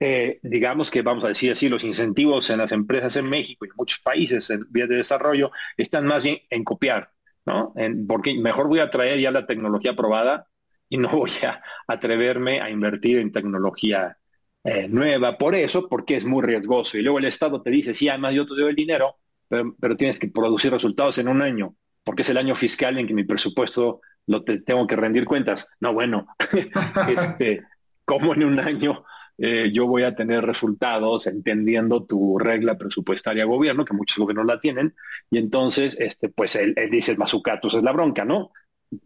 eh, 0.00 0.38
digamos 0.42 0.90
que 0.90 1.02
vamos 1.02 1.24
a 1.24 1.28
decir 1.28 1.52
así, 1.52 1.68
los 1.68 1.84
incentivos 1.84 2.50
en 2.50 2.58
las 2.58 2.72
empresas 2.72 3.16
en 3.16 3.28
México 3.28 3.64
y 3.64 3.68
en 3.68 3.76
muchos 3.76 4.00
países 4.00 4.50
en 4.50 4.66
vías 4.70 4.88
de 4.88 4.96
desarrollo 4.96 5.50
están 5.76 6.06
más 6.06 6.24
bien 6.24 6.38
en 6.50 6.64
copiar, 6.64 7.10
¿no? 7.46 7.74
porque 8.06 8.34
mejor 8.38 8.68
voy 8.68 8.80
a 8.80 8.90
traer 8.90 9.18
ya 9.20 9.30
la 9.30 9.46
tecnología 9.46 9.96
probada 9.96 10.48
y 10.88 10.98
no 10.98 11.08
voy 11.16 11.30
a 11.42 11.62
atreverme 11.86 12.60
a 12.60 12.70
invertir 12.70 13.18
en 13.18 13.32
tecnología 13.32 14.18
eh, 14.64 14.88
nueva. 14.88 15.38
Por 15.38 15.54
eso, 15.54 15.88
porque 15.88 16.16
es 16.16 16.24
muy 16.24 16.42
riesgoso. 16.42 16.98
Y 16.98 17.02
luego 17.02 17.18
el 17.18 17.24
Estado 17.24 17.62
te 17.62 17.70
dice, 17.70 17.94
sí, 17.94 18.08
además 18.08 18.34
yo 18.34 18.46
te 18.46 18.54
doy 18.54 18.70
el 18.70 18.76
dinero, 18.76 19.16
pero 19.48 19.96
tienes 19.96 20.18
que 20.18 20.28
producir 20.28 20.70
resultados 20.70 21.18
en 21.18 21.28
un 21.28 21.42
año 21.42 21.76
porque 22.04 22.22
es 22.22 22.30
el 22.30 22.36
año 22.36 22.56
fiscal 22.56 22.98
en 22.98 23.06
que 23.06 23.14
mi 23.14 23.24
presupuesto 23.24 24.00
lo 24.26 24.44
tengo 24.44 24.86
que 24.86 24.96
rendir 24.96 25.24
cuentas. 25.24 25.66
No, 25.80 25.92
bueno, 25.92 26.26
este, 27.08 27.62
¿cómo 28.04 28.34
en 28.34 28.44
un 28.44 28.60
año 28.60 29.04
eh, 29.38 29.70
yo 29.72 29.86
voy 29.86 30.02
a 30.04 30.14
tener 30.14 30.44
resultados 30.44 31.26
entendiendo 31.26 32.04
tu 32.04 32.38
regla 32.38 32.78
presupuestaria 32.78 33.44
gobierno, 33.44 33.84
que 33.84 33.94
muchos 33.94 34.18
gobiernos 34.18 34.46
la 34.46 34.60
tienen, 34.60 34.94
y 35.30 35.38
entonces, 35.38 35.96
este, 35.98 36.28
pues 36.28 36.54
él, 36.56 36.74
dice, 36.90 37.16
Mazucatus 37.16 37.74
es 37.74 37.82
la 37.82 37.92
bronca, 37.92 38.24
¿no? 38.24 38.52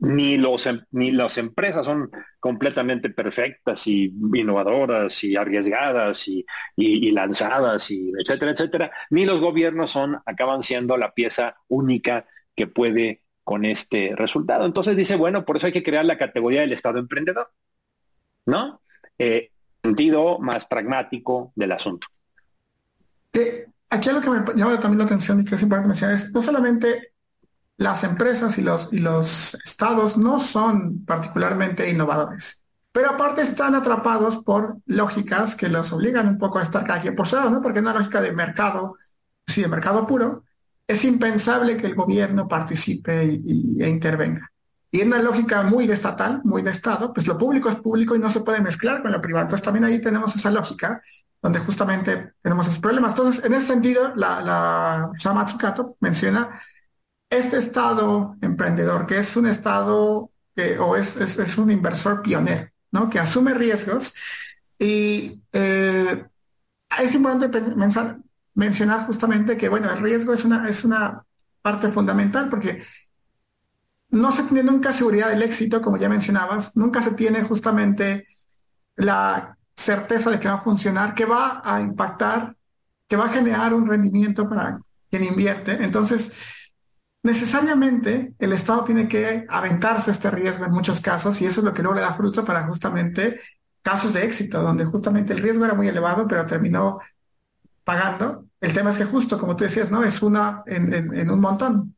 Ni, 0.00 0.36
los, 0.36 0.66
em, 0.66 0.84
ni 0.90 1.12
las 1.12 1.38
empresas 1.38 1.86
son 1.86 2.10
completamente 2.40 3.08
perfectas 3.08 3.86
y 3.86 4.12
innovadoras 4.34 5.22
y 5.22 5.36
arriesgadas 5.36 6.26
y, 6.26 6.44
y, 6.76 7.12
lanzadas 7.12 7.90
y 7.92 8.10
etcétera, 8.18 8.50
etcétera, 8.50 8.90
ni 9.10 9.24
los 9.24 9.40
gobiernos 9.40 9.92
son, 9.92 10.18
acaban 10.26 10.62
siendo 10.64 10.96
la 10.96 11.14
pieza 11.14 11.56
única 11.68 12.26
que 12.56 12.66
puede 12.66 13.22
con 13.44 13.64
este 13.64 14.12
resultado. 14.16 14.66
Entonces 14.66 14.96
dice, 14.96 15.14
bueno, 15.14 15.44
por 15.44 15.56
eso 15.56 15.66
hay 15.66 15.72
que 15.72 15.84
crear 15.84 16.04
la 16.04 16.18
categoría 16.18 16.62
del 16.62 16.72
Estado 16.72 16.98
emprendedor, 16.98 17.52
¿no? 18.44 18.80
Eh, 19.18 19.52
sentido 19.84 20.40
más 20.40 20.66
pragmático 20.66 21.52
del 21.54 21.72
asunto. 21.72 22.08
Eh, 23.32 23.66
aquí 23.88 24.10
lo 24.10 24.20
que 24.20 24.30
me 24.30 24.38
llama 24.56 24.80
también 24.80 24.98
la 24.98 25.04
atención 25.04 25.40
y 25.40 25.44
que 25.44 25.54
es 25.54 25.62
importante 25.62 25.88
mencionar 25.88 26.16
es, 26.16 26.32
no 26.32 26.42
solamente 26.42 27.12
las 27.76 28.02
empresas 28.02 28.58
y 28.58 28.62
los, 28.62 28.92
y 28.92 28.98
los 28.98 29.54
estados 29.64 30.16
no 30.16 30.40
son 30.40 31.04
particularmente 31.04 31.88
innovadores, 31.88 32.62
pero 32.90 33.10
aparte 33.10 33.42
están 33.42 33.74
atrapados 33.74 34.38
por 34.38 34.78
lógicas 34.86 35.54
que 35.54 35.68
los 35.68 35.92
obligan 35.92 36.26
un 36.26 36.38
poco 36.38 36.58
a 36.58 36.62
estar 36.62 36.84
cada 36.84 37.00
quien 37.00 37.14
por 37.14 37.28
su 37.28 37.36
lado, 37.36 37.50
¿no? 37.50 37.62
Porque 37.62 37.78
es 37.78 37.82
una 37.84 37.92
lógica 37.92 38.20
de 38.20 38.32
mercado, 38.32 38.96
sí, 39.46 39.60
de 39.60 39.68
mercado 39.68 40.06
puro, 40.06 40.44
es 40.86 41.04
impensable 41.04 41.76
que 41.76 41.86
el 41.86 41.94
gobierno 41.94 42.48
participe 42.48 43.24
y, 43.24 43.82
e 43.82 43.88
intervenga. 43.88 44.50
Y 44.90 45.00
en 45.00 45.08
una 45.08 45.20
lógica 45.20 45.62
muy 45.62 45.86
de 45.86 45.94
estatal, 45.94 46.40
muy 46.44 46.62
de 46.62 46.70
Estado, 46.70 47.12
pues 47.12 47.26
lo 47.26 47.36
público 47.36 47.68
es 47.68 47.76
público 47.76 48.14
y 48.14 48.18
no 48.18 48.30
se 48.30 48.40
puede 48.40 48.60
mezclar 48.60 49.02
con 49.02 49.12
lo 49.12 49.20
privado. 49.20 49.44
Entonces 49.44 49.64
también 49.64 49.84
ahí 49.84 50.00
tenemos 50.00 50.34
esa 50.34 50.50
lógica 50.50 51.02
donde 51.42 51.58
justamente 51.60 52.34
tenemos 52.40 52.66
esos 52.66 52.80
problemas. 52.80 53.12
Entonces, 53.12 53.44
en 53.44 53.54
ese 53.54 53.66
sentido, 53.66 54.14
la, 54.16 54.40
la 54.40 55.34
Matsukato 55.34 55.96
menciona 56.00 56.60
este 57.30 57.58
Estado 57.58 58.36
emprendedor, 58.40 59.06
que 59.06 59.18
es 59.18 59.36
un 59.36 59.46
Estado 59.46 60.30
que, 60.54 60.78
o 60.78 60.96
es, 60.96 61.16
es, 61.16 61.58
un 61.58 61.70
inversor 61.70 62.22
pionero, 62.22 62.70
¿no? 62.92 63.10
que 63.10 63.18
asume 63.18 63.52
riesgos 63.54 64.14
y 64.78 65.42
eh, 65.52 66.24
es 67.02 67.14
importante 67.14 67.48
pensar, 67.48 68.18
mencionar 68.56 69.06
justamente 69.06 69.56
que, 69.56 69.68
bueno, 69.68 69.90
el 69.92 70.00
riesgo 70.00 70.32
es 70.32 70.44
una, 70.44 70.68
es 70.68 70.84
una 70.84 71.22
parte 71.62 71.90
fundamental 71.90 72.48
porque 72.48 72.82
no 74.10 74.32
se 74.32 74.44
tiene 74.44 74.62
nunca 74.62 74.92
seguridad 74.92 75.28
del 75.28 75.42
éxito, 75.42 75.80
como 75.80 75.96
ya 75.96 76.08
mencionabas, 76.08 76.74
nunca 76.76 77.02
se 77.02 77.12
tiene 77.12 77.42
justamente 77.42 78.26
la 78.96 79.56
certeza 79.74 80.30
de 80.30 80.40
que 80.40 80.48
va 80.48 80.54
a 80.54 80.62
funcionar, 80.62 81.14
que 81.14 81.26
va 81.26 81.60
a 81.64 81.80
impactar, 81.80 82.56
que 83.06 83.16
va 83.16 83.26
a 83.26 83.32
generar 83.32 83.74
un 83.74 83.86
rendimiento 83.86 84.48
para 84.48 84.80
quien 85.10 85.24
invierte. 85.24 85.84
Entonces, 85.84 86.32
necesariamente 87.22 88.34
el 88.38 88.52
Estado 88.54 88.84
tiene 88.84 89.06
que 89.06 89.44
aventarse 89.48 90.10
este 90.10 90.30
riesgo 90.30 90.64
en 90.64 90.72
muchos 90.72 91.00
casos 91.02 91.40
y 91.42 91.46
eso 91.46 91.60
es 91.60 91.64
lo 91.64 91.74
que 91.74 91.82
luego 91.82 91.96
le 91.96 92.02
da 92.02 92.14
fruto 92.14 92.44
para 92.44 92.66
justamente 92.66 93.38
casos 93.82 94.14
de 94.14 94.24
éxito, 94.24 94.62
donde 94.62 94.86
justamente 94.86 95.34
el 95.34 95.40
riesgo 95.40 95.64
era 95.64 95.74
muy 95.74 95.88
elevado, 95.88 96.26
pero 96.26 96.46
terminó 96.46 97.00
pagando. 97.86 98.46
El 98.60 98.72
tema 98.72 98.90
es 98.90 98.98
que 98.98 99.04
justo, 99.04 99.38
como 99.38 99.54
tú 99.54 99.62
decías, 99.62 99.92
¿no? 99.92 100.02
Es 100.02 100.20
una 100.20 100.64
en, 100.66 101.30
un 101.30 101.40
montón. 101.40 101.94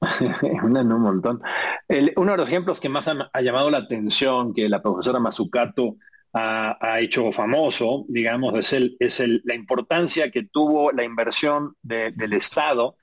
una 0.62 0.82
en 0.82 0.92
un 0.92 1.00
montón. 1.00 1.42
uno 2.16 2.32
de 2.32 2.36
los 2.36 2.48
ejemplos 2.48 2.78
que 2.80 2.90
más 2.90 3.08
ha, 3.08 3.40
llamado 3.40 3.70
la 3.70 3.78
atención 3.78 4.52
que 4.52 4.68
la 4.68 4.82
profesora 4.82 5.18
Mazzucato 5.18 5.96
ha, 6.34 7.00
hecho 7.00 7.32
famoso, 7.32 8.04
digamos, 8.08 8.56
es, 8.58 8.74
el, 8.74 8.96
es 9.00 9.20
el, 9.20 9.40
la 9.44 9.54
importancia 9.54 10.30
que 10.30 10.42
tuvo 10.44 10.92
la 10.92 11.02
inversión 11.02 11.74
del 11.82 12.34
Estado, 12.34 12.96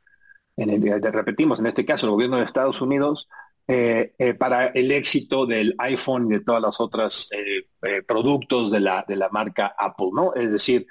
en 0.56 1.02
repetimos, 1.02 1.60
en 1.60 1.66
este 1.66 1.84
caso 1.84 2.06
el 2.06 2.12
gobierno 2.12 2.38
de 2.38 2.44
Estados 2.44 2.80
Unidos, 2.80 3.28
eh, 3.68 4.14
eh, 4.20 4.36
para 4.36 4.68
el 4.68 4.92
éxito 4.92 5.48
del 5.48 5.74
iPhone 5.80 6.28
y 6.28 6.36
de 6.36 6.40
todas 6.42 6.62
las 6.62 6.80
otras 6.80 7.28
eh, 7.32 8.04
productos 8.04 8.72
de 8.72 8.82
la, 8.82 9.04
de 9.08 9.16
la 9.16 9.30
marca 9.30 9.74
Apple, 9.78 10.10
¿no? 10.14 10.36
Es 10.36 10.52
decir, 10.52 10.86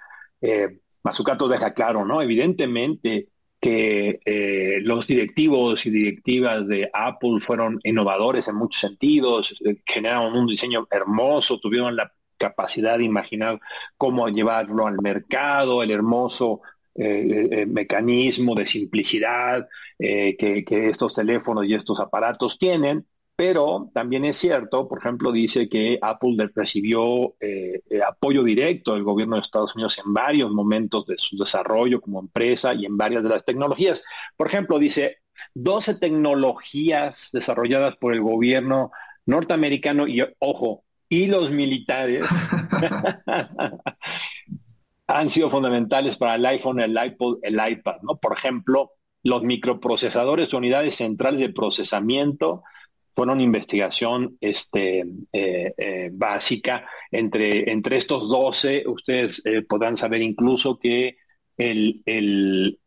Mazzucato 1.06 1.46
deja 1.46 1.72
claro, 1.72 2.04
¿no? 2.04 2.20
Evidentemente 2.20 3.28
que 3.60 4.18
eh, 4.24 4.80
los 4.82 5.06
directivos 5.06 5.86
y 5.86 5.90
directivas 5.90 6.66
de 6.66 6.90
Apple 6.92 7.38
fueron 7.40 7.78
innovadores 7.84 8.48
en 8.48 8.56
muchos 8.56 8.80
sentidos, 8.80 9.54
eh, 9.64 9.76
generaron 9.86 10.36
un 10.36 10.48
diseño 10.48 10.88
hermoso, 10.90 11.60
tuvieron 11.60 11.94
la 11.94 12.12
capacidad 12.36 12.98
de 12.98 13.04
imaginar 13.04 13.60
cómo 13.96 14.28
llevarlo 14.28 14.88
al 14.88 15.00
mercado, 15.00 15.84
el 15.84 15.92
hermoso 15.92 16.60
eh, 16.96 17.66
mecanismo 17.68 18.56
de 18.56 18.66
simplicidad 18.66 19.68
que, 19.98 20.64
estos 20.68 21.14
teléfonos 21.14 21.66
y 21.66 21.74
estos 21.74 22.00
aparatos 22.00 22.58
tienen, 22.58 23.06
Pero 23.36 23.90
también 23.92 24.24
es 24.24 24.38
cierto, 24.38 24.88
por 24.88 24.98
ejemplo, 24.98 25.30
dice 25.30 25.68
que 25.68 25.98
Apple 26.00 26.50
recibió 26.54 27.36
eh, 27.38 27.82
eh, 27.90 28.00
apoyo 28.02 28.42
directo 28.42 28.94
del 28.94 29.04
gobierno 29.04 29.36
de 29.36 29.42
Estados 29.42 29.74
Unidos 29.74 29.98
en 30.04 30.14
varios 30.14 30.50
momentos 30.50 31.04
de 31.06 31.16
su 31.18 31.36
desarrollo 31.36 32.00
como 32.00 32.20
empresa 32.20 32.72
y 32.72 32.86
en 32.86 32.96
varias 32.96 33.22
de 33.22 33.28
las 33.28 33.44
tecnologías. 33.44 34.04
Por 34.38 34.46
ejemplo, 34.46 34.78
dice 34.78 35.18
12 35.54 35.96
tecnologías 35.96 37.28
desarrolladas 37.32 37.96
por 37.96 38.14
el 38.14 38.22
gobierno 38.22 38.90
norteamericano 39.26 40.08
y, 40.08 40.22
ojo, 40.38 40.84
y 41.08 41.26
los 41.26 41.50
militares 41.50 42.26
han 45.08 45.30
sido 45.30 45.50
fundamentales 45.50 46.16
para 46.16 46.36
el 46.36 46.46
iPhone, 46.46 46.80
el 46.80 46.98
iPod, 47.04 47.38
el 47.42 47.54
iPad, 47.54 47.96
¿no? 48.02 48.16
Por 48.16 48.32
ejemplo, 48.32 48.92
los 49.22 49.42
microprocesadores, 49.42 50.54
unidades 50.54 50.96
centrales 50.96 51.40
de 51.40 51.52
procesamiento, 51.52 52.62
fueron 53.16 53.40
investigación 53.40 54.36
este, 54.42 55.06
eh, 55.32 55.72
eh, 55.78 56.10
básica. 56.12 56.86
Entre, 57.10 57.72
entre 57.72 57.96
estos 57.96 58.28
12, 58.28 58.84
ustedes 58.86 59.40
eh, 59.46 59.62
podrán 59.62 59.96
saber 59.96 60.20
incluso 60.20 60.78
que 60.78 61.16
el, 61.56 62.78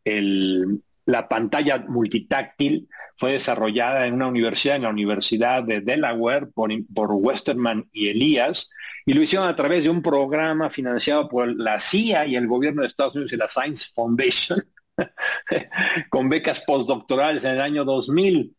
la 1.05 1.27
pantalla 1.27 1.83
multitáctil 1.87 2.87
fue 3.17 3.31
desarrollada 3.33 4.05
en 4.05 4.13
una 4.13 4.27
universidad, 4.27 4.75
en 4.75 4.83
la 4.83 4.91
Universidad 4.91 5.63
de 5.63 5.81
Delaware, 5.81 6.45
por, 6.53 6.69
por 6.93 7.11
Westerman 7.11 7.89
y 7.91 8.09
Elías, 8.09 8.69
y 9.07 9.13
lo 9.13 9.23
hicieron 9.23 9.47
a 9.47 9.55
través 9.55 9.83
de 9.85 9.89
un 9.89 10.03
programa 10.03 10.69
financiado 10.69 11.27
por 11.27 11.59
la 11.59 11.79
CIA 11.79 12.27
y 12.27 12.35
el 12.35 12.47
gobierno 12.47 12.83
de 12.83 12.87
Estados 12.87 13.15
Unidos 13.15 13.33
y 13.33 13.37
la 13.37 13.49
Science 13.49 13.87
Foundation, 13.95 14.63
con 16.11 16.29
becas 16.29 16.61
postdoctorales 16.61 17.43
en 17.45 17.53
el 17.53 17.61
año 17.61 17.83
2000. 17.83 18.55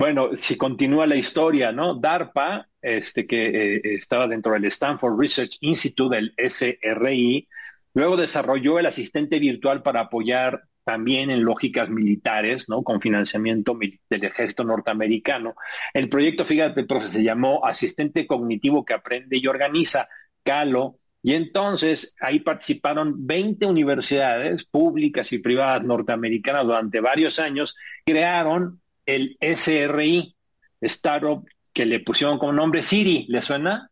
Bueno, 0.00 0.30
si 0.34 0.56
continúa 0.56 1.06
la 1.06 1.16
historia, 1.16 1.72
¿no? 1.72 1.92
DARPA, 1.92 2.66
este, 2.80 3.26
que 3.26 3.74
eh, 3.74 3.80
estaba 3.84 4.26
dentro 4.26 4.52
del 4.54 4.64
Stanford 4.64 5.20
Research 5.20 5.58
Institute, 5.60 6.16
del 6.16 6.32
SRI, 6.38 7.46
luego 7.92 8.16
desarrolló 8.16 8.78
el 8.78 8.86
asistente 8.86 9.38
virtual 9.38 9.82
para 9.82 10.00
apoyar 10.00 10.62
también 10.84 11.28
en 11.28 11.44
lógicas 11.44 11.90
militares, 11.90 12.66
¿no? 12.66 12.82
Con 12.82 13.02
financiamiento 13.02 13.78
del 13.78 14.24
ejército 14.24 14.64
norteamericano. 14.64 15.54
El 15.92 16.08
proyecto, 16.08 16.46
fíjate, 16.46 16.86
se 17.02 17.22
llamó 17.22 17.66
Asistente 17.66 18.26
Cognitivo 18.26 18.86
que 18.86 18.94
Aprende 18.94 19.36
y 19.36 19.46
Organiza, 19.48 20.08
CALO, 20.42 20.96
y 21.22 21.34
entonces 21.34 22.14
ahí 22.22 22.40
participaron 22.40 23.26
20 23.26 23.66
universidades 23.66 24.64
públicas 24.64 25.30
y 25.34 25.40
privadas 25.40 25.84
norteamericanas 25.84 26.64
durante 26.64 27.00
varios 27.00 27.38
años, 27.38 27.76
crearon 28.06 28.79
el 29.14 29.36
SRI, 29.40 30.34
Startup, 30.80 31.44
que 31.72 31.86
le 31.86 32.00
pusieron 32.00 32.38
como 32.38 32.52
nombre 32.52 32.82
Siri, 32.82 33.26
¿le 33.28 33.42
suena? 33.42 33.90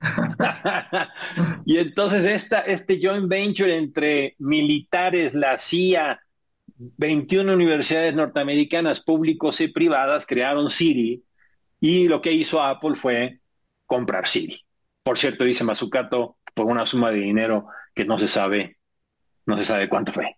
y 1.64 1.78
entonces 1.78 2.24
esta, 2.24 2.60
este 2.60 2.98
joint 3.00 3.28
venture 3.28 3.76
entre 3.76 4.36
militares, 4.38 5.34
la 5.34 5.58
CIA, 5.58 6.20
21 6.78 7.52
universidades 7.52 8.14
norteamericanas 8.14 9.00
públicos 9.00 9.60
y 9.60 9.68
privadas 9.68 10.26
crearon 10.26 10.70
Siri 10.70 11.24
y 11.80 12.08
lo 12.08 12.20
que 12.20 12.32
hizo 12.32 12.62
Apple 12.62 12.96
fue 12.96 13.40
comprar 13.86 14.26
Siri. 14.26 14.62
Por 15.02 15.18
cierto, 15.18 15.44
dice 15.44 15.64
Mazucato, 15.64 16.38
por 16.54 16.66
una 16.66 16.86
suma 16.86 17.10
de 17.10 17.20
dinero 17.20 17.66
que 17.94 18.04
no 18.04 18.18
se 18.18 18.28
sabe, 18.28 18.78
no 19.46 19.56
se 19.56 19.64
sabe 19.64 19.88
cuánto 19.88 20.12
fue. 20.12 20.36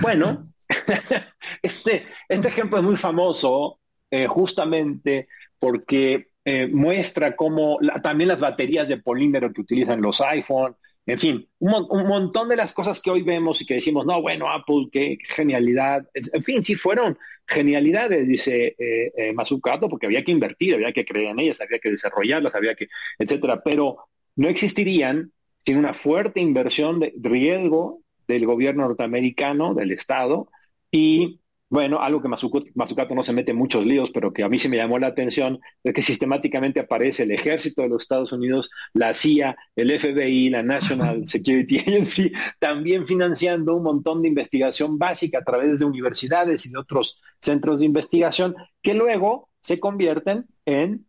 Bueno, 0.00 0.52
este, 1.62 2.06
este 2.28 2.48
ejemplo 2.48 2.78
es 2.78 2.84
muy 2.84 2.96
famoso 2.96 3.80
eh, 4.10 4.26
justamente 4.26 5.28
porque 5.58 6.28
eh, 6.44 6.68
muestra 6.68 7.34
cómo 7.34 7.78
también 8.02 8.28
las 8.28 8.40
baterías 8.40 8.88
de 8.88 8.98
polímero 8.98 9.52
que 9.52 9.62
utilizan 9.62 10.00
los 10.00 10.20
iPhone, 10.20 10.76
en 11.06 11.20
fin, 11.20 11.48
un, 11.60 12.06
montón 12.08 12.48
de 12.48 12.56
las 12.56 12.72
cosas 12.72 13.00
que 13.00 13.10
hoy 13.10 13.22
vemos 13.22 13.60
y 13.60 13.66
que 13.66 13.74
decimos, 13.74 14.04
no, 14.04 14.20
bueno, 14.20 14.50
Apple, 14.50 14.88
qué, 14.90 15.18
genialidad. 15.28 16.04
En 16.14 16.42
fin, 16.42 16.64
sí 16.64 16.74
fueron 16.74 17.16
genialidades, 17.46 18.26
dice 18.26 18.74
eh, 18.76 19.12
eh 19.16 19.34
porque 19.88 20.06
había 20.06 20.24
que 20.24 20.32
invertir, 20.32 20.74
había 20.74 20.92
que 20.92 21.04
creer 21.04 21.28
en 21.28 21.38
ellas, 21.38 21.60
había 21.60 21.78
que 21.78 21.90
desarrollarlas, 21.90 22.54
había 22.56 22.74
que, 22.74 22.88
etcétera. 23.20 23.62
Pero 23.64 24.08
no 24.34 24.48
existirían 24.48 25.32
sin 25.64 25.76
una 25.78 25.94
fuerte 25.94 26.40
inversión 26.40 26.98
de 26.98 27.12
riesgo 27.16 28.02
del 28.28 28.46
gobierno 28.46 28.86
norteamericano, 28.86 29.74
del 29.74 29.92
Estado, 29.92 30.48
y 30.90 31.40
bueno, 31.68 32.00
algo 32.00 32.22
que 32.22 32.28
Mazucato 32.28 33.14
no 33.14 33.24
se 33.24 33.32
mete 33.32 33.50
en 33.50 33.56
muchos 33.56 33.84
líos, 33.84 34.10
pero 34.12 34.32
que 34.32 34.44
a 34.44 34.48
mí 34.48 34.58
sí 34.58 34.68
me 34.68 34.76
llamó 34.76 35.00
la 35.00 35.08
atención, 35.08 35.58
es 35.82 35.94
que 35.94 36.02
sistemáticamente 36.02 36.78
aparece 36.78 37.24
el 37.24 37.32
ejército 37.32 37.82
de 37.82 37.88
los 37.88 38.02
Estados 38.02 38.30
Unidos, 38.32 38.70
la 38.92 39.14
CIA, 39.14 39.56
el 39.74 39.90
FBI, 39.90 40.50
la 40.50 40.62
National 40.62 41.26
Security 41.26 41.78
Agency, 41.78 42.32
también 42.60 43.06
financiando 43.06 43.74
un 43.74 43.82
montón 43.82 44.22
de 44.22 44.28
investigación 44.28 44.96
básica 44.96 45.38
a 45.38 45.44
través 45.44 45.80
de 45.80 45.86
universidades 45.86 46.66
y 46.66 46.70
de 46.70 46.78
otros 46.78 47.20
centros 47.40 47.80
de 47.80 47.86
investigación, 47.86 48.54
que 48.80 48.94
luego 48.94 49.50
se 49.60 49.80
convierten 49.80 50.46
en 50.66 51.05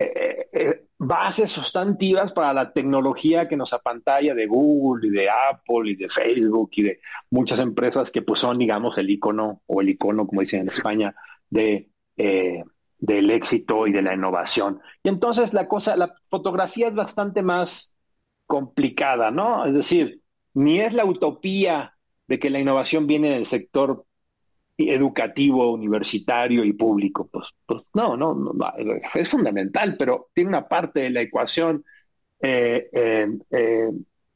eh, 0.00 0.48
eh, 0.52 0.84
bases 0.98 1.50
sustantivas 1.50 2.32
para 2.32 2.52
la 2.52 2.72
tecnología 2.72 3.48
que 3.48 3.56
nos 3.56 3.72
apantalla 3.72 4.34
de 4.34 4.46
Google 4.46 5.08
y 5.08 5.10
de 5.10 5.28
Apple 5.28 5.90
y 5.90 5.94
de 5.96 6.08
Facebook 6.08 6.70
y 6.74 6.82
de 6.82 7.00
muchas 7.30 7.60
empresas 7.60 8.10
que 8.10 8.22
pues 8.22 8.40
son, 8.40 8.58
digamos, 8.58 8.96
el 8.98 9.10
icono 9.10 9.62
o 9.66 9.80
el 9.80 9.90
icono, 9.90 10.26
como 10.26 10.40
dicen 10.40 10.62
en 10.62 10.68
España, 10.68 11.14
de, 11.50 11.90
eh, 12.16 12.62
del 12.98 13.30
éxito 13.30 13.86
y 13.86 13.92
de 13.92 14.02
la 14.02 14.14
innovación. 14.14 14.80
Y 15.02 15.08
entonces 15.08 15.52
la 15.52 15.68
cosa, 15.68 15.96
la 15.96 16.14
fotografía 16.30 16.88
es 16.88 16.94
bastante 16.94 17.42
más 17.42 17.92
complicada, 18.46 19.30
¿no? 19.30 19.66
Es 19.66 19.74
decir, 19.74 20.22
ni 20.54 20.80
es 20.80 20.92
la 20.94 21.04
utopía 21.04 21.96
de 22.26 22.38
que 22.38 22.50
la 22.50 22.60
innovación 22.60 23.06
viene 23.06 23.30
del 23.30 23.46
sector 23.46 24.04
educativo, 24.78 25.72
universitario 25.72 26.64
y 26.64 26.72
público. 26.72 27.28
Pues, 27.30 27.48
pues 27.66 27.88
no, 27.94 28.16
no, 28.16 28.34
no, 28.34 28.54
es 29.14 29.28
fundamental, 29.28 29.96
pero 29.98 30.30
tiene 30.32 30.48
una 30.48 30.68
parte 30.68 31.00
de 31.00 31.10
la 31.10 31.20
ecuación 31.20 31.84
eh, 32.40 32.88
en, 32.92 33.44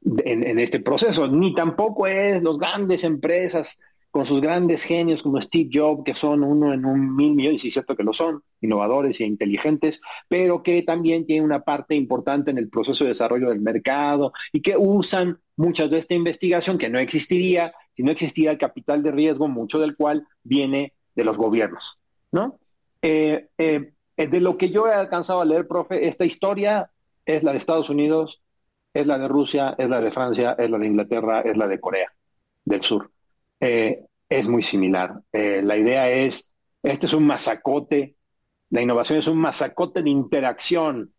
en, 0.05 0.59
este 0.59 0.81
proceso. 0.81 1.29
Ni 1.29 1.55
tampoco 1.55 2.07
es 2.07 2.43
los 2.43 2.59
grandes 2.59 3.05
empresas 3.05 3.79
con 4.13 4.27
sus 4.27 4.43
grandes 4.43 4.83
genios 4.83 5.23
como 5.23 5.41
Steve 5.41 5.71
Jobs, 5.73 6.05
que 6.05 6.15
son 6.15 6.45
uno 6.45 6.75
en 6.75 6.85
un 6.85 7.17
mil 7.17 7.33
millones, 7.33 7.65
y 7.65 7.69
es 7.69 7.73
cierto 7.73 7.97
que 7.97 8.05
lo 8.05 8.13
son, 8.13 8.43
innovadores 8.61 9.19
e 9.21 9.25
inteligentes, 9.25 10.03
pero 10.29 10.63
que 10.63 10.83
también 10.83 11.25
tienen 11.25 11.45
una 11.45 11.61
parte 11.61 11.95
importante 11.95 12.51
en 12.51 12.59
el 12.59 12.69
proceso 12.69 13.05
de 13.05 13.11
desarrollo 13.11 13.49
del 13.49 13.61
mercado 13.61 14.35
y 14.53 14.61
que 14.61 14.77
usan 14.77 15.41
muchas 15.57 15.91
de 15.91 15.99
esta 15.99 16.15
investigación 16.15 16.79
que 16.79 16.89
no 16.89 16.99
existiría 16.99 17.73
si 17.97 18.03
no 18.03 18.11
existía 18.11 18.51
el 18.51 18.59
capital 18.59 19.03
de 19.03 19.11
riesgo, 19.11 19.49
mucho 19.49 19.79
del 19.79 19.97
cual 19.97 20.27
viene 20.43 20.95
de 21.15 21.25
los 21.25 21.37
gobiernos, 21.37 21.99
¿no? 22.31 22.59
Eh, 23.03 23.49
eh, 23.59 23.93
de 24.17 24.41
lo 24.41 24.57
que 24.57 24.71
yo 24.71 24.87
he 24.87 24.95
alcanzado 24.95 25.41
a 25.41 25.45
leer, 25.45 25.67
profe, 25.67 26.07
esta 26.07 26.25
historia 26.25 26.91
es 27.27 27.43
la 27.43 27.53
de 27.53 27.59
Estados 27.59 27.91
Unidos, 27.91 28.41
es 28.95 29.07
la 29.07 29.19
de 29.19 29.29
Rusia, 29.29 29.75
es 29.79 29.91
la 29.91 30.01
de 30.01 30.11
Francia, 30.11 30.57
es 30.59 30.71
la 30.71 30.79
de 30.79 30.87
Inglaterra, 30.87 31.41
es 31.41 31.57
la 31.57 31.67
de 31.67 31.81
Corea 31.81 32.13
del 32.65 32.83
Sur. 32.83 33.11
Eh, 33.61 34.05
es 34.29 34.49
muy 34.49 34.63
similar. 34.63 35.21
la 35.33 35.77
idea 35.77 36.09
es, 36.11 36.51
este 36.83 37.07
es 37.07 37.13
un 37.13 37.27
masacote, 37.27 38.17
la 38.71 38.81
innovación 38.81 39.19
es 39.19 39.27
un 39.27 39.37
masacote 39.37 40.03
de 40.03 40.11
interacción 40.11 41.13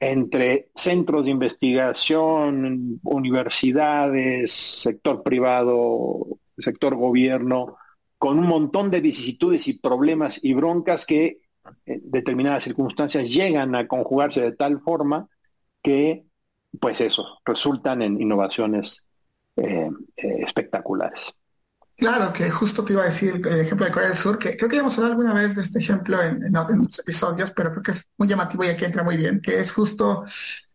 entre 0.00 0.70
centros 0.74 1.24
de 1.24 1.30
investigación, 1.30 2.98
universidades, 3.04 4.50
sector 4.50 5.22
privado, 5.22 6.26
sector 6.58 6.96
gobierno, 6.96 7.76
con 8.18 8.38
un 8.38 8.46
montón 8.46 8.90
de 8.90 9.02
vicisitudes 9.02 9.68
y 9.68 9.74
problemas 9.74 10.40
y 10.42 10.54
broncas 10.54 11.04
que 11.04 11.42
en 11.84 12.10
determinadas 12.10 12.64
circunstancias 12.64 13.30
llegan 13.30 13.74
a 13.74 13.86
conjugarse 13.86 14.40
de 14.40 14.52
tal 14.52 14.80
forma 14.80 15.28
que, 15.82 16.24
pues 16.80 17.00
eso, 17.02 17.38
resultan 17.44 18.00
en 18.00 18.20
innovaciones 18.20 19.04
eh, 19.56 19.90
eh, 20.16 20.36
espectaculares. 20.38 21.34
Claro, 22.00 22.32
que 22.32 22.50
justo 22.50 22.82
te 22.82 22.94
iba 22.94 23.02
a 23.02 23.06
decir 23.06 23.42
el 23.46 23.60
ejemplo 23.60 23.84
de 23.84 23.92
Corea 23.92 24.08
del 24.08 24.16
Sur, 24.16 24.38
que 24.38 24.56
creo 24.56 24.70
que 24.70 24.76
ya 24.76 24.80
hemos 24.80 24.96
hablado 24.96 25.12
alguna 25.12 25.34
vez 25.34 25.54
de 25.54 25.60
este 25.60 25.80
ejemplo 25.80 26.22
en, 26.22 26.42
en, 26.46 26.56
otros 26.56 26.98
episodios, 26.98 27.52
pero 27.54 27.72
creo 27.72 27.82
que 27.82 27.90
es 27.90 28.02
muy 28.16 28.26
llamativo 28.26 28.64
y 28.64 28.68
aquí 28.68 28.86
entra 28.86 29.02
muy 29.02 29.18
bien, 29.18 29.38
que 29.38 29.60
es 29.60 29.70
justo 29.70 30.24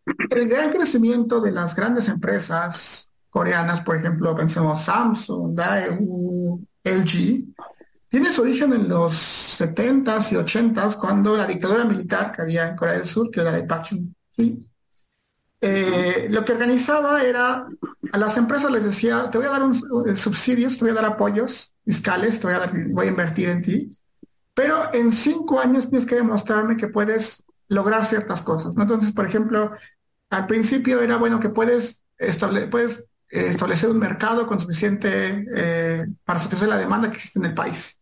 el 0.06 0.48
gran 0.48 0.70
crecimiento 0.70 1.40
de 1.40 1.50
las 1.50 1.74
grandes 1.74 2.06
empresas 2.06 3.10
coreanas, 3.28 3.80
por 3.80 3.96
ejemplo, 3.96 4.36
pensemos 4.36 4.82
Samsung, 4.82 5.52
Daewoo, 5.52 6.60
LG, 6.84 7.44
tiene 8.08 8.32
su 8.32 8.42
origen 8.42 8.72
en 8.72 8.88
los 8.88 9.14
70s 9.60 10.30
y 10.30 10.36
80s, 10.36 10.96
cuando 10.96 11.36
la 11.36 11.44
dictadura 11.44 11.84
militar 11.84 12.30
que 12.30 12.42
había 12.42 12.68
en 12.68 12.76
Corea 12.76 12.94
del 12.94 13.04
Sur, 13.04 13.32
que 13.32 13.40
era 13.40 13.50
de 13.50 13.64
Park 13.64 13.86
Chung-hee, 13.90 14.70
eh, 15.60 16.28
lo 16.30 16.44
que 16.44 16.52
organizaba 16.52 17.22
era, 17.22 17.66
a 18.12 18.18
las 18.18 18.36
empresas 18.36 18.70
les 18.70 18.84
decía, 18.84 19.30
te 19.30 19.38
voy 19.38 19.46
a 19.46 19.50
dar 19.50 19.62
un, 19.62 20.16
subsidios, 20.16 20.76
te 20.76 20.84
voy 20.84 20.90
a 20.90 20.94
dar 20.94 21.04
apoyos 21.04 21.74
fiscales, 21.84 22.38
te 22.38 22.46
voy 22.46 22.56
a, 22.56 22.70
voy 22.88 23.06
a 23.06 23.10
invertir 23.10 23.48
en 23.48 23.62
ti, 23.62 23.98
pero 24.54 24.92
en 24.92 25.12
cinco 25.12 25.60
años 25.60 25.88
tienes 25.88 26.06
que 26.06 26.16
demostrarme 26.16 26.76
que 26.76 26.88
puedes 26.88 27.44
lograr 27.68 28.06
ciertas 28.06 28.42
cosas. 28.42 28.76
¿no? 28.76 28.82
Entonces, 28.82 29.12
por 29.12 29.26
ejemplo, 29.26 29.72
al 30.30 30.46
principio 30.46 31.00
era 31.00 31.16
bueno 31.16 31.40
que 31.40 31.48
puedes, 31.48 32.02
puedes 32.70 33.04
establecer 33.28 33.90
un 33.90 33.98
mercado 33.98 34.46
con 34.46 34.60
suficiente 34.60 35.46
eh, 35.54 36.06
para 36.24 36.38
satisfacer 36.38 36.68
la 36.68 36.78
demanda 36.78 37.10
que 37.10 37.16
existe 37.16 37.38
en 37.38 37.46
el 37.46 37.54
país. 37.54 38.00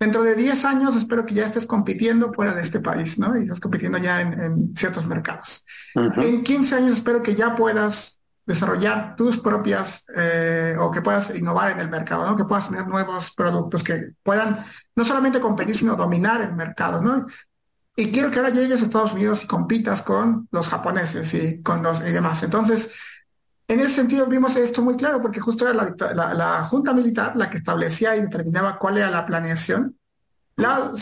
Dentro 0.00 0.22
de 0.22 0.34
10 0.34 0.64
años 0.64 0.96
espero 0.96 1.26
que 1.26 1.34
ya 1.34 1.44
estés 1.44 1.66
compitiendo 1.66 2.32
fuera 2.32 2.54
de 2.54 2.62
este 2.62 2.80
país, 2.80 3.18
¿no? 3.18 3.36
Y 3.36 3.42
estás 3.42 3.60
compitiendo 3.60 3.98
ya 3.98 4.22
en, 4.22 4.74
ciertos 4.74 5.06
mercados. 5.06 5.62
En 5.94 6.42
15 6.42 6.74
años 6.74 6.92
espero 6.94 7.22
que 7.22 7.34
ya 7.34 7.54
puedas 7.54 8.18
desarrollar 8.46 9.14
tus 9.14 9.36
propias 9.36 10.04
eh, 10.16 10.74
o 10.80 10.90
que 10.90 11.02
puedas 11.02 11.36
innovar 11.36 11.72
en 11.72 11.80
el 11.80 11.90
mercado, 11.90 12.26
¿no? 12.26 12.34
que 12.34 12.46
puedas 12.46 12.70
tener 12.70 12.86
nuevos 12.86 13.32
productos 13.32 13.84
que 13.84 14.12
puedan 14.22 14.64
no 14.96 15.04
solamente 15.04 15.38
competir, 15.38 15.76
sino 15.76 15.94
dominar 15.94 16.40
el 16.40 16.54
mercado. 16.54 17.02
¿no? 17.02 17.26
Y 17.94 18.10
quiero 18.10 18.30
que 18.30 18.38
ahora 18.38 18.50
llegues 18.50 18.80
a 18.80 18.84
Estados 18.84 19.12
Unidos 19.12 19.44
y 19.44 19.46
compitas 19.46 20.00
con 20.00 20.48
los 20.50 20.66
japoneses 20.68 21.34
y 21.34 21.62
con 21.62 21.82
los 21.82 22.00
y 22.00 22.10
demás. 22.10 22.42
Entonces, 22.42 22.90
en 23.70 23.78
ese 23.78 23.94
sentido 23.94 24.26
vimos 24.26 24.56
esto 24.56 24.82
muy 24.82 24.96
claro 24.96 25.22
porque 25.22 25.38
justo 25.38 25.64
era 25.68 25.94
la, 26.34 26.64
junta 26.64 26.92
militar 26.92 27.36
la 27.36 27.48
que 27.48 27.58
establecía 27.58 28.16
y 28.16 28.22
determinaba 28.22 28.76
cuál 28.76 28.98
era 28.98 29.12
la 29.12 29.24
planeación. 29.24 29.96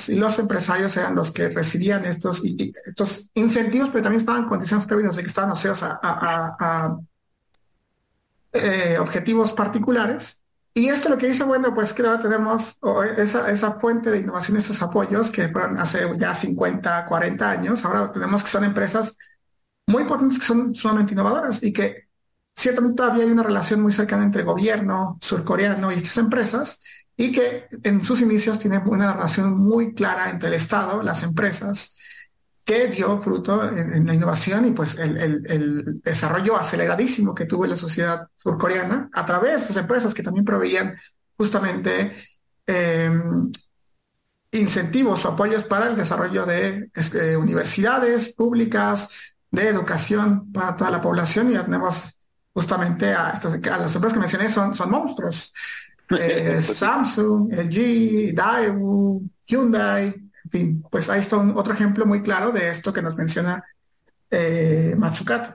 y 0.09 0.17
los 0.17 0.39
empresarios 0.39 0.95
eran 0.99 1.15
los 1.15 1.31
que 1.31 1.49
recibían 1.49 2.05
estos, 2.05 2.43
incentivos, 3.33 3.89
pero 3.89 4.03
también 4.03 4.21
estaban 4.21 4.47
condicionados 4.47 4.87
términos 4.87 5.17
de 5.17 5.23
que 5.23 5.29
estaban 5.29 5.51
oseos 5.51 5.83
a, 5.83 6.99
eh, 8.53 8.99
objetivos 9.01 9.53
particulares. 9.53 10.43
Y 10.75 10.89
esto 10.91 11.09
lo 11.09 11.17
que 11.17 11.29
dice, 11.29 11.45
bueno, 11.45 11.75
pues 11.75 11.95
creo 11.95 12.17
que 12.17 12.23
tenemos 12.25 12.79
esa, 13.17 13.51
esa 13.51 13.73
fuente 13.81 14.11
de 14.11 14.19
innovación, 14.19 14.59
esos 14.59 14.83
apoyos 14.83 15.31
que 15.31 15.49
fueron 15.49 15.79
hace 15.79 16.01
ya 16.19 16.35
50, 16.35 17.07
40 17.07 17.51
años. 17.51 17.83
Ahora 17.87 18.13
tenemos 18.13 18.43
que 18.43 18.51
son 18.51 18.65
empresas 18.65 19.17
muy 19.87 20.05
potentes 20.05 20.39
que 20.39 20.45
son 20.45 20.75
sumamente 20.75 21.15
innovadoras 21.15 21.63
y 21.63 21.73
que 21.73 22.08
ciertamente 22.59 22.97
todavía 22.97 23.25
hay 23.25 23.31
una 23.31 23.45
relación 23.45 23.81
muy 23.81 23.93
cercana 23.93 24.25
entre 24.25 24.43
gobierno 24.43 25.17
surcoreano 25.21 25.93
y 25.93 25.95
estas 25.95 26.19
empresas 26.19 26.83
y 27.17 27.31
que 27.31 27.69
en 27.85 28.05
sus 28.05 28.21
inicios 28.21 28.59
tiene 28.59 28.79
una 28.79 29.13
relación 29.13 29.57
muy 29.57 29.95
clara 29.95 30.29
entre 30.31 30.49
el 30.49 30.55
Estado, 30.55 31.03
las 31.03 31.23
empresas, 31.23 31.97
que 32.65 32.89
dio 32.89 33.23
fruto 33.23 33.65
en, 33.65 34.05
la 34.07 34.13
innovación 34.13 34.67
y 34.67 34.73
pues 34.73 34.97
el, 34.97 36.01
desarrollo 36.03 36.57
aceleradísimo 36.57 37.35
que 37.35 37.47
tuvo 37.47 37.65
la 37.65 37.77
sociedad 37.77 38.27
surcoreana 38.37 39.09
a 39.13 39.25
través 39.25 39.53
de 39.53 39.57
estas 39.59 39.77
empresas 39.79 40.13
que 40.13 40.23
también 40.23 40.45
proveían 40.45 40.97
justamente 41.37 42.13
em, 42.67 43.51
incentivos 44.53 45.25
o 45.25 45.29
apoyos 45.29 45.65
para 45.65 45.87
el 45.89 45.97
desarrollo 45.97 46.45
de 46.45 46.91
este, 46.95 47.37
universidades 47.37 48.35
públicas, 48.35 49.11
de 49.51 49.69
educación 49.69 50.53
para 50.53 50.77
toda 50.77 50.91
la 50.91 51.01
población 51.01 51.51
y 51.51 51.57
tenemos 51.57 52.18
justamente 52.59 53.13
a, 53.13 53.31
estas, 53.31 53.55
a 53.55 53.79
las 53.79 53.95
empresas 53.95 54.15
que 54.15 54.19
mencioné 54.19 54.49
son, 54.49 54.75
son 54.75 54.91
monstruos. 54.91 55.53
Eh, 56.11 56.63
pues 56.65 56.79
Samsung, 56.79 57.53
LG, 57.53 58.35
Daewoo, 58.35 59.21
Hyundai, 59.47 60.07
en 60.07 60.51
fin, 60.51 60.83
pues 60.91 61.11
ahí 61.11 61.21
está 61.21 61.37
un, 61.37 61.55
otro 61.55 61.75
ejemplo 61.75 62.07
muy 62.07 62.23
claro 62.23 62.51
de 62.51 62.71
esto 62.71 62.95
que 62.95 63.03
nos 63.03 63.15
menciona 63.15 63.63
eh, 64.31 64.95
Matsukato. 64.97 65.55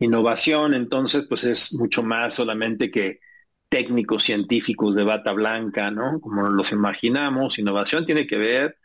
Innovación, 0.00 0.74
entonces, 0.74 1.26
pues 1.28 1.44
es 1.44 1.72
mucho 1.74 2.02
más 2.02 2.34
solamente 2.34 2.90
que 2.90 3.20
técnicos 3.68 4.24
científicos 4.24 4.96
de 4.96 5.04
bata 5.04 5.30
blanca, 5.30 5.92
¿no? 5.92 6.20
Como 6.20 6.48
los 6.48 6.72
imaginamos, 6.72 7.60
innovación 7.60 8.04
tiene 8.04 8.26
que 8.26 8.38
ver 8.38 8.78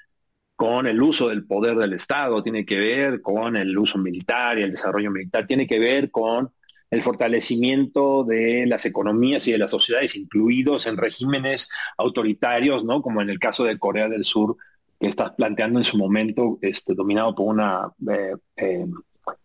con 0.56 0.86
el 0.86 1.02
uso 1.02 1.30
del 1.30 1.48
poder 1.48 1.76
del 1.76 1.94
Estado, 1.94 2.44
tiene 2.44 2.68
que 2.68 2.78
ver 2.78 3.20
con 3.24 3.56
el 3.56 3.76
uso 3.76 3.98
militar 3.98 4.60
y 4.60 4.62
el 4.62 4.74
desarrollo 4.74 5.10
militar, 5.10 5.48
tiene 5.48 5.66
que 5.66 5.80
ver 5.80 6.12
con 6.12 6.52
el 6.92 7.04
fortalecimiento 7.04 8.26
de 8.26 8.66
las 8.68 8.86
economías 8.86 9.48
y 9.48 9.54
de 9.54 9.58
las 9.58 9.72
sociedades, 9.72 10.16
incluidos 10.16 10.86
en 10.86 10.98
regímenes 10.98 11.70
autoritarios, 11.98 12.84
¿no? 12.84 13.02
Como 13.02 13.22
en 13.22 13.30
el 13.30 13.40
caso 13.40 13.64
de 13.64 13.80
Corea 13.80 14.10
del 14.10 14.26
Sur, 14.26 14.58
que 15.00 15.08
está 15.08 15.34
planteando 15.34 15.80
en 15.80 15.86
su 15.86 15.98
momento, 15.98 16.60
este, 16.62 16.94
dominado 16.94 17.34
por 17.34 17.48
una, 17.48 17.90
eh, 18.12 18.36
eh, 18.58 18.86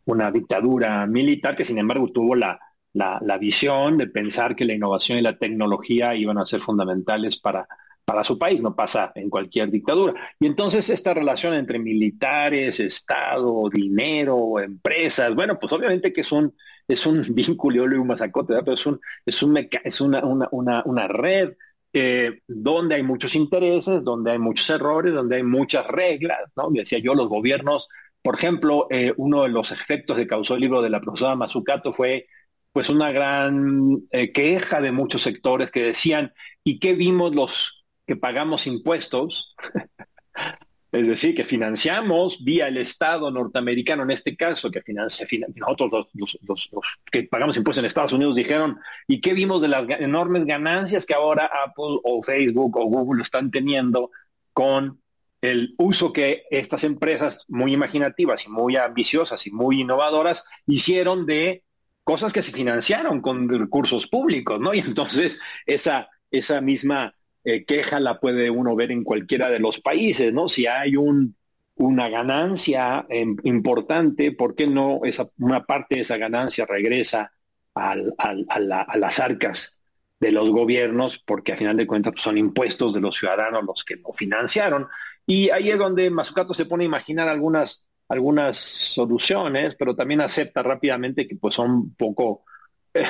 una 0.07 0.31
dictadura 0.33 1.07
militar 1.07 1.55
que 1.55 1.65
sin 1.65 1.79
embargo 1.79 2.11
tuvo 2.11 2.35
la, 2.35 2.59
la, 2.93 3.21
la, 3.23 3.39
visión 3.39 3.97
de 3.97 4.09
pensar 4.09 4.57
que 4.57 4.65
la 4.65 4.75
innovación 4.75 5.19
y 5.19 5.23
la 5.23 5.39
tecnología 5.39 6.17
iban 6.17 6.39
a 6.39 6.47
ser 6.47 6.61
fundamentales 6.61 7.37
para, 7.37 7.69
para 8.05 8.25
su 8.25 8.39
país, 8.39 8.61
no 8.61 8.75
pasa 8.75 9.13
en 9.15 9.31
cualquier 9.31 9.71
dictadura. 9.71 10.15
Y 10.41 10.47
entonces 10.47 10.91
esta 10.91 11.15
relación 11.15 11.55
entre 11.55 11.79
militares, 11.79 12.81
Estado, 12.81 13.69
dinero, 13.71 14.59
empresas, 14.61 15.35
bueno, 15.35 15.59
pues 15.61 15.73
obviamente 15.73 16.13
que 16.13 16.23
es 16.23 16.33
un, 16.33 16.53
es 16.89 17.07
un 17.07 17.23
vínculo, 17.35 17.89
yo 17.89 18.01
un 18.01 18.07
masacote, 18.07 18.55
pero 18.61 18.75
es, 18.75 18.87
un, 18.87 19.01
es, 19.25 19.43
un 19.43 19.57
es 19.57 20.01
una, 20.01 20.25
una, 20.25 20.83
una, 20.85 21.09
red 21.09 21.55
eh, 21.93 22.41
donde 22.47 22.97
hay 22.97 23.03
muchos 23.03 23.35
intereses, 23.35 24.05
donde 24.05 24.33
hay 24.33 24.39
muchos 24.39 24.69
errores, 24.71 25.13
donde 25.15 25.37
hay 25.37 25.43
muchas 25.43 25.87
reglas, 25.87 26.39
¿no? 26.57 26.69
Decía 26.71 26.99
yo, 26.99 27.15
los 27.15 27.29
gobiernos, 27.29 27.89
por 28.23 28.37
ejemplo, 28.37 28.87
eh, 28.91 29.15
uno 29.17 29.45
de 29.45 29.49
los 29.51 29.73
efectos 29.73 30.17
que 30.17 30.27
causó 30.27 30.55
el 30.55 30.61
libro 30.61 30.83
de 30.83 30.91
la 30.91 31.01
profesora 31.01 31.37
Mazucato 31.37 31.93
fue 31.93 32.27
pues 32.73 32.91
una 32.91 33.11
gran 33.11 34.07
eh, 34.11 34.33
queja 34.33 34.83
de 34.83 34.93
muchos 34.93 35.23
sectores 35.23 35.71
que 35.71 35.83
decían, 35.83 36.35
¿y 36.63 36.79
qué 36.79 36.93
vimos 36.93 37.35
los 37.35 37.87
que 38.07 38.17
pagamos 38.17 38.67
impuestos? 38.67 39.55
Es 40.97 41.07
decir, 41.07 41.35
que 41.35 41.45
financiamos 41.45 42.43
vía 42.43 42.69
el 42.69 42.79
Estado 42.79 43.31
norteamericano, 43.31 44.05
en 44.05 44.13
este 44.13 44.35
caso, 44.35 44.71
que 44.71 44.81
financia, 44.81 45.27
nosotros 45.55 46.09
los, 46.15 46.71
que 47.13 47.25
pagamos 47.25 47.55
impuestos 47.59 47.81
en 47.81 47.85
Estados 47.85 48.15
Unidos 48.15 48.35
dijeron, 48.35 48.79
¿y 49.07 49.21
qué 49.21 49.35
vimos 49.35 49.61
de 49.61 49.69
las 49.69 49.87
enormes 50.01 50.47
ganancias 50.47 51.05
que 51.05 51.13
ahora 51.13 51.51
Apple 51.65 52.01
o 52.03 52.23
Facebook 52.23 52.79
o 52.79 52.87
Google 52.87 53.23
están 53.23 53.51
teniendo 53.51 54.11
con 54.55 55.03
el 55.43 55.75
uso 55.77 56.15
que 56.15 56.45
estas 56.51 56.83
empresas 56.83 57.45
muy 57.47 57.75
imaginativas 57.75 58.47
y 58.47 58.51
muy 58.51 58.77
ambiciosas 58.77 59.47
y 59.47 59.51
muy 59.51 59.83
innovadoras 59.83 60.47
hicieron 60.67 61.27
de 61.27 61.63
cosas 62.05 62.33
que 62.33 62.43
se 62.43 62.53
financiaron 62.53 63.21
con 63.21 63.51
recursos 63.51 64.07
públicos, 64.07 64.59
¿no? 64.61 64.73
Y 64.73 64.79
entonces 64.79 65.41
esa, 65.67 66.09
esa 66.31 66.63
misma 66.63 67.15
eh, 67.47 67.65
queja 67.65 68.01
la 68.01 68.19
puede 68.19 68.51
uno 68.51 68.75
ver 68.75 68.91
en 68.91 69.05
cualquiera 69.05 69.49
de 69.49 69.61
los 69.61 69.81
países, 69.81 70.33
¿no? 70.33 70.49
Si 70.49 70.67
hay 70.67 70.97
un, 70.97 71.37
una 71.77 72.09
ganancia 72.09 73.07
em, 73.09 73.37
importante, 73.45 74.33
¿por 74.33 74.57
qué 74.57 74.67
no 74.67 75.03
esa, 75.05 75.31
una 75.39 75.65
parte 75.65 75.95
de 75.95 76.01
esa 76.01 76.17
ganancia 76.17 76.67
regresa 76.67 77.33
a, 77.77 77.95
las 77.95 79.21
arcas 79.21 79.81
de 80.19 80.33
los 80.33 80.51
gobiernos? 80.51 81.23
Porque 81.25 81.53
a 81.53 81.57
final 81.57 81.77
de 81.77 81.87
cuentas 81.87 82.15
pues, 82.15 82.25
son 82.25 82.37
impuestos 82.37 82.93
de 82.93 83.01
los 83.01 83.17
ciudadanos 83.17 83.63
los 83.65 83.85
que 83.85 83.95
lo 83.95 84.13
financiaron. 84.13 84.89
Y 85.25 85.51
ahí 85.51 85.71
es 85.71 85.79
donde 85.79 86.11
Mazzucato 86.11 86.53
se 86.53 86.67
pone 86.67 86.83
a 86.83 86.87
imaginar 86.87 87.29
algunas, 87.29 87.87
soluciones, 88.57 89.77
pero 89.79 89.95
también 89.95 90.21
acepta 90.21 90.65
rápidamente 90.65 91.29
que 91.29 91.37
pues 91.37 91.55
son 91.55 91.95
poco, 91.95 92.45
eh, 92.93 93.05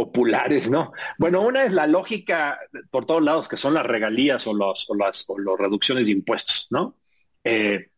populares, 0.00 0.70
¿no? 0.70 0.92
Bueno, 1.18 1.42
una 1.42 1.64
es 1.64 1.72
la 1.72 1.86
lógica 1.86 2.58
por 2.90 3.04
todos 3.04 3.22
lados, 3.22 3.48
que 3.48 3.56
son 3.58 3.74
las 3.74 3.84
regalías 3.84 4.46
o, 4.46 4.54
los, 4.54 4.88
o 4.88 4.94
las 4.94 5.24
o 5.28 5.38
las 5.38 5.58
reducciones 5.58 6.06
de 6.06 6.12
impuestos, 6.12 6.66
¿no? 6.70 6.96
Eh, 7.44 7.90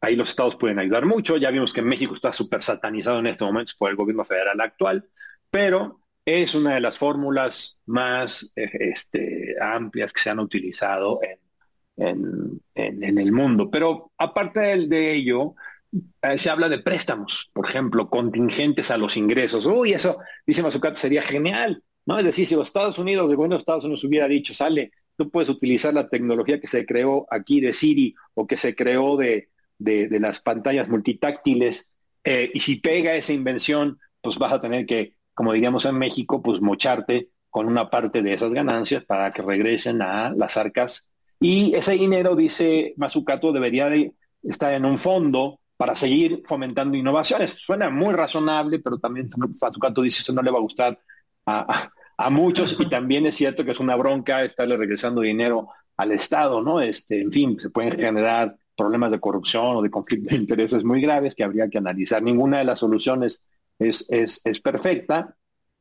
ahí 0.00 0.16
los 0.16 0.30
estados 0.30 0.56
pueden 0.56 0.78
ayudar 0.78 1.04
mucho. 1.04 1.36
Ya 1.36 1.50
vimos 1.50 1.72
que 1.72 1.82
México 1.82 2.14
está 2.14 2.32
súper 2.32 2.62
satanizado 2.62 3.18
en 3.18 3.26
este 3.26 3.44
momento 3.44 3.72
por 3.78 3.90
el 3.90 3.96
gobierno 3.96 4.24
federal 4.24 4.60
actual, 4.60 5.06
pero 5.50 6.00
es 6.24 6.54
una 6.54 6.74
de 6.74 6.80
las 6.80 6.96
fórmulas 6.98 7.78
más 7.86 8.50
eh, 8.56 8.70
este, 8.72 9.56
amplias 9.60 10.12
que 10.12 10.20
se 10.22 10.30
han 10.30 10.40
utilizado 10.40 11.20
en, 11.22 12.60
el 12.74 13.32
mundo. 13.32 13.70
Pero 13.70 14.12
aparte 14.16 14.60
de 14.60 15.12
ello, 15.12 15.54
eh, 15.92 16.38
se 16.38 16.50
habla 16.50 16.68
de 16.68 16.78
préstamos, 16.78 17.50
por 17.52 17.68
ejemplo, 17.68 18.08
contingentes 18.08 18.90
a 18.90 18.98
los 18.98 19.16
ingresos. 19.16 19.66
Uy, 19.66 19.92
eso, 19.92 20.18
dice 20.46 20.62
Mazucato, 20.62 20.96
sería 20.96 21.22
genial, 21.22 21.82
¿no? 22.06 22.18
Es 22.18 22.24
decir, 22.24 22.46
si 22.46 22.54
los 22.54 22.68
Estados 22.68 22.98
Unidos, 22.98 23.28
el 23.28 23.36
gobierno 23.36 23.56
de 23.56 23.60
Estados 23.60 23.84
Unidos 23.84 24.04
hubiera 24.04 24.28
dicho, 24.28 24.54
sale, 24.54 24.92
tú 25.16 25.30
puedes 25.30 25.48
utilizar 25.48 25.92
la 25.92 26.08
tecnología 26.08 26.60
que 26.60 26.68
se 26.68 26.86
creó 26.86 27.26
aquí 27.30 27.60
de 27.60 27.72
Siri 27.72 28.14
o 28.34 28.46
que 28.46 28.56
se 28.56 28.74
creó 28.74 29.16
de, 29.16 29.50
de, 29.78 30.20
las 30.20 30.40
pantallas 30.40 30.88
multitáctiles, 30.88 31.88
eh, 32.24 32.50
y 32.52 32.60
si 32.60 32.76
pega 32.76 33.14
esa 33.14 33.32
invención, 33.32 33.98
pues 34.20 34.36
vas 34.38 34.52
a 34.52 34.60
tener 34.60 34.86
que, 34.86 35.14
como 35.34 35.52
diríamos 35.52 35.84
en 35.86 35.96
México, 35.96 36.42
pues 36.42 36.60
mocharte 36.60 37.30
con 37.48 37.66
una 37.66 37.90
parte 37.90 38.22
de 38.22 38.34
esas 38.34 38.52
ganancias 38.52 39.04
para 39.04 39.32
que 39.32 39.42
regresen 39.42 40.02
a 40.02 40.32
las 40.36 40.56
arcas. 40.56 41.06
Y 41.40 41.74
ese 41.74 41.92
dinero, 41.92 42.36
dice 42.36 42.94
Mazucato, 42.96 43.52
debería 43.52 43.88
de 43.88 44.12
estar 44.42 44.74
en 44.74 44.84
un 44.84 44.98
fondo 44.98 45.59
para 45.80 45.96
seguir 45.96 46.42
fomentando 46.46 46.94
innovaciones. 46.94 47.54
Suena 47.56 47.88
muy 47.88 48.12
razonable, 48.12 48.80
pero 48.80 48.98
también 48.98 49.30
Fatucato 49.58 50.02
dice 50.02 50.20
eso 50.20 50.30
no 50.30 50.42
le 50.42 50.50
va 50.50 50.58
a 50.58 50.60
gustar 50.60 51.00
a, 51.46 51.90
muchos 52.28 52.76
y 52.78 52.86
también 52.90 53.24
es 53.24 53.36
cierto 53.36 53.64
que 53.64 53.70
es 53.70 53.80
una 53.80 53.96
bronca 53.96 54.44
estarle 54.44 54.76
regresando 54.76 55.22
dinero 55.22 55.68
al 55.96 56.12
Estado, 56.12 56.60
¿no? 56.60 56.82
Este, 56.82 57.22
en 57.22 57.32
fin, 57.32 57.58
se 57.58 57.70
pueden 57.70 57.98
generar 57.98 58.58
problemas 58.76 59.10
de 59.10 59.20
corrupción 59.20 59.76
o 59.76 59.80
de 59.80 59.88
conflicto 59.88 60.28
de 60.28 60.36
intereses 60.36 60.84
muy 60.84 61.00
graves 61.00 61.34
que 61.34 61.44
habría 61.44 61.70
que 61.70 61.78
analizar. 61.78 62.22
Ninguna 62.22 62.58
de 62.58 62.64
las 62.64 62.80
soluciones 62.80 63.42
es, 63.78 64.04
es, 64.10 64.42
es 64.44 64.60
perfecta, 64.60 65.34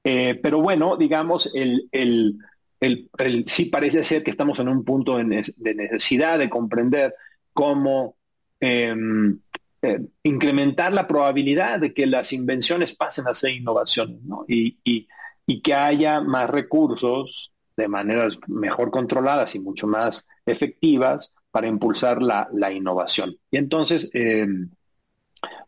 eh, 0.05 0.39
pero 0.41 0.61
bueno, 0.61 0.95
digamos, 0.95 1.51
el, 1.53 1.89
el, 1.91 2.37
el, 2.79 3.43
sí 3.47 3.65
parece 3.65 4.05
ser 4.05 4.23
que 4.23 4.31
estamos 4.31 4.59
en 4.59 4.69
un 4.69 4.85
punto 4.85 5.17
de, 5.17 5.25
necesidad 5.25 6.39
de 6.39 6.49
comprender 6.49 7.13
cómo 7.51 8.15
em, 8.61 9.41
eh, 9.81 9.99
incrementar 10.23 10.93
la 10.93 11.07
probabilidad 11.07 11.79
de 11.79 11.93
que 11.93 12.05
las 12.05 12.33
invenciones 12.33 12.93
pasen 12.93 13.27
a 13.27 13.33
ser 13.33 13.51
innovaciones 13.51 14.21
¿no? 14.23 14.45
y, 14.47 14.77
y, 14.83 15.07
y, 15.45 15.61
que 15.61 15.73
haya 15.73 16.21
más 16.21 16.49
recursos 16.49 17.51
de 17.77 17.87
maneras 17.87 18.37
mejor 18.47 18.91
controladas 18.91 19.55
y 19.55 19.59
mucho 19.59 19.87
más 19.87 20.25
efectivas 20.45 21.33
para 21.51 21.67
impulsar 21.67 22.21
la, 22.21 22.49
la 22.53 22.71
innovación. 22.71 23.37
Y 23.49 23.57
entonces, 23.57 24.09
eh, 24.13 24.47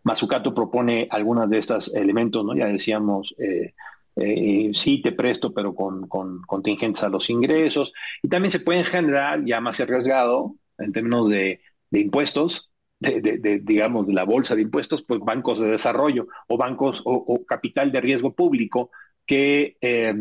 Mazzucato 0.04 0.54
propone 0.54 1.08
algunos 1.12 1.50
de 1.50 1.60
estos 1.60 1.94
elementos, 1.94 2.44
¿no? 2.46 2.56
Ya 2.56 2.68
decíamos, 2.68 3.36
eh, 3.38 3.74
eh, 4.16 4.72
sí 4.74 5.02
te 5.02 5.12
presto, 5.12 5.54
pero 5.54 5.74
con, 5.76 6.08
con 6.08 6.42
contingentes 6.42 7.04
a 7.04 7.10
los 7.10 7.30
ingresos. 7.30 7.94
Y 8.22 8.30
también 8.30 8.52
se 8.52 8.60
pueden 8.60 8.84
generar, 8.84 9.44
ya 9.46 9.62
más 9.62 9.80
arriesgado, 9.80 10.56
en 10.78 10.92
términos 10.92 11.30
de, 11.30 11.62
impuestos, 11.92 12.71
de, 13.02 13.62
digamos, 13.64 14.08
de 14.08 14.14
la 14.14 14.24
bolsa 14.24 14.56
de 14.56 14.62
impuestos, 14.62 15.04
pues 15.04 15.20
bancos 15.22 15.60
de 15.60 15.68
desarrollo 15.68 16.28
o 16.48 16.58
bancos 16.58 17.02
o, 17.04 17.44
capital 17.46 17.92
de 17.92 18.02
riesgo 18.02 18.34
público 18.34 18.92
que, 19.26 19.78
eh, 19.82 20.14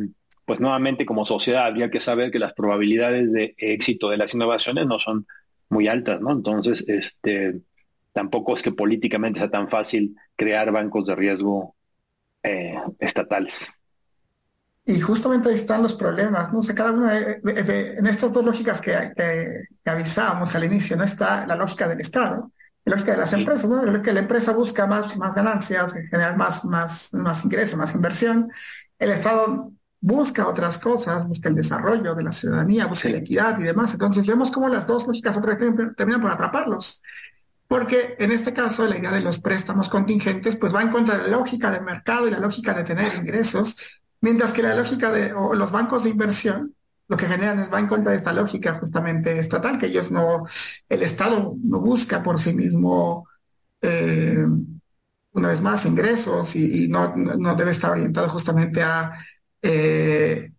pues 0.47 0.61
nuevamente 0.61 1.07
como 1.07 1.27
sociedad 1.27 1.66
habría 1.66 1.90
que 1.90 2.01
saber 2.01 2.31
que 2.31 2.38
las 2.38 2.55
probabilidades 2.55 3.31
de 3.33 3.55
éxito 3.59 4.09
de 4.09 4.16
las 4.16 4.35
innovaciones 4.35 4.87
no 4.87 4.99
son 4.99 5.27
muy 5.69 5.88
altas, 5.88 6.21
¿no? 6.21 6.33
Entonces, 6.33 6.85
este, 6.88 7.61
tampoco 8.12 8.55
es 8.55 8.62
que 8.62 8.73
políticamente 8.73 9.40
sea 9.40 9.51
tan 9.51 9.69
fácil 9.69 10.16
crear 10.35 10.73
bancos 10.73 11.07
de 11.07 11.14
riesgo 11.14 11.77
eh, 12.43 12.75
estatales. 12.99 13.69
Y 14.87 15.01
justamente 15.01 15.51
ahí 15.51 15.55
están 15.55 15.83
los 15.83 15.95
problemas, 15.95 16.53
¿no? 16.53 16.61
cada 16.75 16.90
una 16.90 17.16
en 17.16 18.07
estas 18.07 18.33
dos 18.33 18.45
lógicas 18.45 18.81
que, 18.81 19.12
que, 19.14 19.90
avisábamos 19.90 20.55
al 20.55 20.64
inicio, 20.64 20.97
¿no? 20.97 21.05
Está 21.05 21.47
la 21.47 21.55
lógica 21.55 21.87
del 21.87 22.01
Estado, 22.01 22.51
lógica 22.85 23.12
de 23.12 23.19
las 23.19 23.33
empresas, 23.33 23.69
¿no? 23.69 24.03
Que 24.03 24.12
la 24.12 24.21
empresa 24.21 24.53
busca 24.53 24.87
más, 24.87 25.16
más 25.16 25.35
ganancias, 25.35 25.93
generar 25.93 26.37
más, 26.37 26.64
más, 26.64 27.12
más 27.12 27.45
ingresos, 27.45 27.77
más 27.77 27.95
inversión. 27.95 28.51
El 28.99 29.11
Estado 29.11 29.73
busca 30.01 30.49
otras 30.49 30.79
cosas, 30.79 31.27
busca 31.27 31.49
el 31.49 31.55
desarrollo 31.55 32.14
de 32.14 32.23
la 32.23 32.33
ciudadanía, 32.33 32.87
busca 32.87 33.09
la 33.09 33.19
equidad 33.19 33.59
y 33.59 33.64
demás. 33.64 33.93
Entonces 33.93 34.27
vemos 34.27 34.51
cómo 34.51 34.69
las 34.69 34.87
dos 34.87 35.07
lógicas 35.07 35.37
terminan 35.97 36.21
por 36.21 36.31
atraparlos. 36.31 37.03
Porque 37.69 38.16
en 38.19 38.33
este 38.33 38.53
caso 38.53 38.87
la 38.87 38.99
idea 38.99 39.12
de 39.12 39.21
los 39.21 39.38
préstamos 39.38 39.88
contingentes 39.88 40.57
pues 40.57 40.75
va 40.75 40.83
en 40.83 40.88
contra 40.88 41.16
de 41.16 41.25
la 41.25 41.37
lógica 41.37 41.71
del 41.71 41.83
mercado 41.83 42.27
y 42.27 42.31
la 42.33 42.40
lógica 42.40 42.75
de 42.75 42.83
tener 42.83 43.14
ingresos 43.14 43.77
Mientras 44.21 44.53
que 44.53 44.62
la 44.62 44.75
lógica 44.75 45.11
de 45.11 45.31
los 45.31 45.71
bancos 45.71 46.05
de 46.05 46.11
inversión 46.11 46.75
lo 47.11 47.16
que 47.16 47.27
generan 47.27 47.59
es 47.59 47.73
va 47.73 47.81
en 47.81 47.88
contra 47.88 48.12
de 48.12 48.18
esta 48.18 48.33
lógica 48.33 48.75
justamente 48.75 49.37
estatal, 49.37 49.79
que 49.79 49.87
ellos 49.87 50.12
no, 50.12 50.46
el 50.88 51.03
Estado 51.03 51.57
no 51.61 51.81
busca 51.81 52.23
por 52.23 52.38
sí 52.38 52.55
mismo, 52.55 53.29
eh, 53.83 54.46
una 55.33 55.49
vez 55.49 55.61
más, 55.61 55.87
ingresos 55.87 56.55
y, 56.55 56.87
no, 56.87 57.12
no, 57.16 57.57
debe 57.57 57.73
estar 57.73 57.90
orientado 57.90 58.29
justamente 58.29 58.81
a 58.85 59.12
eh, 59.61 60.53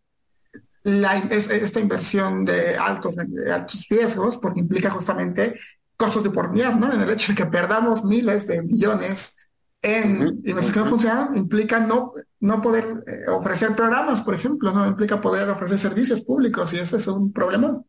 esta 0.84 1.80
inversión 1.80 2.44
de 2.44 2.76
altos, 2.76 3.16
altos 3.50 3.88
riesgos, 3.90 4.38
porque 4.38 4.60
implica 4.60 4.90
justamente 4.90 5.58
costos 5.96 6.24
de 6.24 6.30
oportunidad, 6.30 6.76
¿no? 6.76 6.92
En 6.92 7.00
el 7.00 7.10
hecho 7.12 7.32
de 7.32 7.38
que 7.38 7.46
perdamos 7.46 8.04
miles 8.04 8.46
de 8.48 8.62
millones 8.62 9.38
en 9.82 10.42
inversiones 10.44 10.72
que 10.74 10.80
no 10.80 10.86
funcionan, 10.86 11.36
implica 11.36 11.80
no 11.80 12.14
no 12.42 12.62
poder 12.62 13.04
eh, 13.08 13.30
ofrecer 13.30 13.76
programas, 13.76 14.22
por 14.22 14.34
ejemplo, 14.34 14.74
no 14.74 14.86
implica 14.88 15.22
poder 15.22 15.48
ofrecer 15.50 15.78
servicios 15.78 16.22
públicos 16.22 16.74
y 16.74 16.80
eso 16.80 16.98
es 16.98 17.08
un 17.08 17.32
problema. 17.32 17.82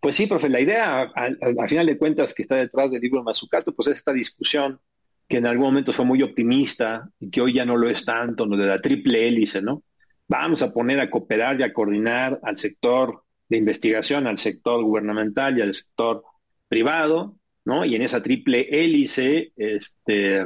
Pues 0.00 0.16
sí, 0.16 0.26
profe, 0.26 0.48
la 0.48 0.60
idea, 0.60 1.02
al, 1.14 1.38
final 1.68 1.86
de 1.86 1.96
cuentas, 1.96 2.34
que 2.34 2.42
está 2.42 2.56
detrás 2.56 2.90
del 2.90 3.00
libro 3.00 3.22
Mazzucato, 3.22 3.74
pues 3.74 3.88
es 3.88 3.96
esta 3.96 4.12
discusión 4.12 4.80
que 5.28 5.36
en 5.36 5.46
algún 5.46 5.66
momento 5.66 5.92
fue 5.92 6.04
muy 6.04 6.22
optimista 6.22 7.08
y 7.20 7.30
que 7.30 7.40
hoy 7.40 7.52
ya 7.52 7.64
no 7.64 7.76
lo 7.76 7.88
es 7.88 8.04
tanto, 8.04 8.46
lo 8.46 8.56
de 8.56 8.66
la 8.66 8.80
triple 8.80 9.28
hélice, 9.28 9.62
¿no? 9.62 9.84
Vamos 10.26 10.62
a 10.62 10.72
poner 10.72 10.98
a 10.98 11.10
cooperar 11.10 11.60
y 11.60 11.62
a 11.62 11.72
coordinar 11.72 12.40
al 12.42 12.58
sector 12.58 13.22
de 13.48 13.58
investigación, 13.58 14.26
al 14.26 14.38
sector 14.38 14.82
gubernamental 14.82 15.56
y 15.56 15.60
al 15.60 15.74
sector 15.74 16.24
privado, 16.66 17.36
¿no? 17.64 17.84
Y 17.84 17.94
en 17.94 18.02
esa 18.02 18.22
triple 18.22 18.68
hélice, 18.70 19.52
este, 19.56 20.44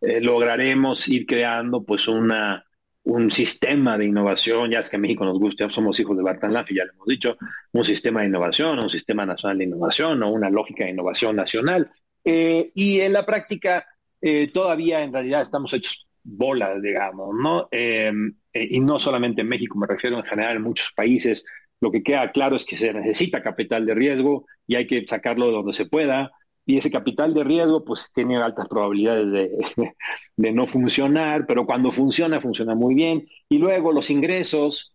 eh, 0.00 0.20
lograremos 0.20 1.08
ir 1.08 1.26
creando 1.26 1.82
pues 1.84 2.08
una, 2.08 2.64
un 3.04 3.30
sistema 3.30 3.98
de 3.98 4.06
innovación, 4.06 4.70
ya 4.70 4.80
es 4.80 4.88
que 4.88 4.96
en 4.96 5.02
México 5.02 5.24
nos 5.24 5.38
gusta, 5.38 5.68
somos 5.70 5.98
hijos 5.98 6.16
de 6.16 6.22
Bartan 6.22 6.52
y 6.68 6.74
ya 6.74 6.84
lo 6.84 6.92
hemos 6.92 7.06
dicho, 7.06 7.36
un 7.72 7.84
sistema 7.84 8.20
de 8.20 8.26
innovación, 8.26 8.78
un 8.78 8.90
sistema 8.90 9.26
nacional 9.26 9.58
de 9.58 9.64
innovación 9.64 10.22
o 10.22 10.30
una 10.30 10.50
lógica 10.50 10.84
de 10.84 10.90
innovación 10.90 11.36
nacional. 11.36 11.90
Eh, 12.24 12.70
y 12.74 13.00
en 13.00 13.12
la 13.12 13.24
práctica 13.26 13.86
eh, 14.20 14.50
todavía 14.52 15.02
en 15.02 15.12
realidad 15.12 15.42
estamos 15.42 15.72
hechos 15.72 16.06
bolas, 16.22 16.82
digamos, 16.82 17.34
¿no? 17.34 17.68
y 17.72 18.80
no 18.80 18.98
solamente 18.98 19.42
en 19.42 19.48
México, 19.48 19.78
me 19.78 19.86
refiero 19.86 20.18
en 20.18 20.24
general 20.24 20.56
en 20.56 20.62
muchos 20.62 20.90
países, 20.94 21.44
lo 21.80 21.90
que 21.90 22.02
queda 22.02 22.30
claro 22.32 22.56
es 22.56 22.64
que 22.64 22.76
se 22.76 22.92
necesita 22.92 23.42
capital 23.42 23.86
de 23.86 23.94
riesgo 23.94 24.46
y 24.66 24.74
hay 24.74 24.86
que 24.86 25.04
sacarlo 25.06 25.46
de 25.46 25.52
donde 25.52 25.72
se 25.72 25.86
pueda 25.86 26.32
y 26.68 26.76
ese 26.76 26.90
capital 26.90 27.32
de 27.32 27.44
riesgo 27.44 27.82
pues 27.82 28.10
tiene 28.12 28.36
altas 28.36 28.68
probabilidades 28.68 29.32
de, 30.36 30.52
no 30.52 30.66
funcionar, 30.66 31.46
pero 31.46 31.64
cuando 31.64 31.90
funciona, 31.92 32.42
funciona 32.42 32.74
muy 32.74 32.94
bien. 32.94 33.26
Y 33.48 33.56
luego 33.56 33.90
los 33.90 34.10
ingresos 34.10 34.92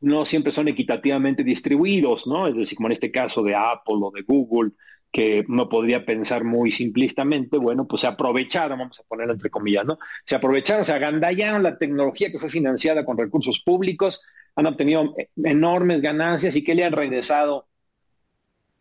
no 0.00 0.26
siempre 0.26 0.52
son 0.52 0.68
equitativamente 0.68 1.42
distribuidos, 1.42 2.26
¿no? 2.26 2.46
Es 2.46 2.54
decir, 2.54 2.76
como 2.76 2.88
en 2.88 2.92
este 2.92 3.10
caso 3.10 3.42
de 3.42 3.54
Apple 3.54 3.94
o 4.02 4.12
de 4.14 4.20
Google, 4.20 4.72
que 5.10 5.46
no 5.48 5.70
podría 5.70 6.04
pensar 6.04 6.44
muy 6.44 6.70
simplistamente, 6.70 7.56
bueno, 7.56 7.88
pues 7.88 8.02
se 8.02 8.06
aprovecharon, 8.06 8.78
vamos 8.80 9.00
a 9.00 9.04
ponerlo 9.04 9.32
entre 9.32 9.48
comillas, 9.48 9.86
¿no? 9.86 9.98
Se 10.26 10.34
aprovecharon, 10.34 10.84
se 10.84 10.92
agandallaron 10.92 11.62
la 11.62 11.78
tecnología 11.78 12.30
que 12.30 12.38
fue 12.38 12.50
financiada 12.50 13.02
con 13.02 13.16
recursos 13.16 13.60
públicos, 13.60 14.20
han 14.56 14.66
obtenido 14.66 15.14
enormes 15.36 16.00
ganancias 16.00 16.54
y 16.56 16.62
que 16.62 16.74
le 16.74 16.84
han 16.84 16.92
regresado 16.92 17.66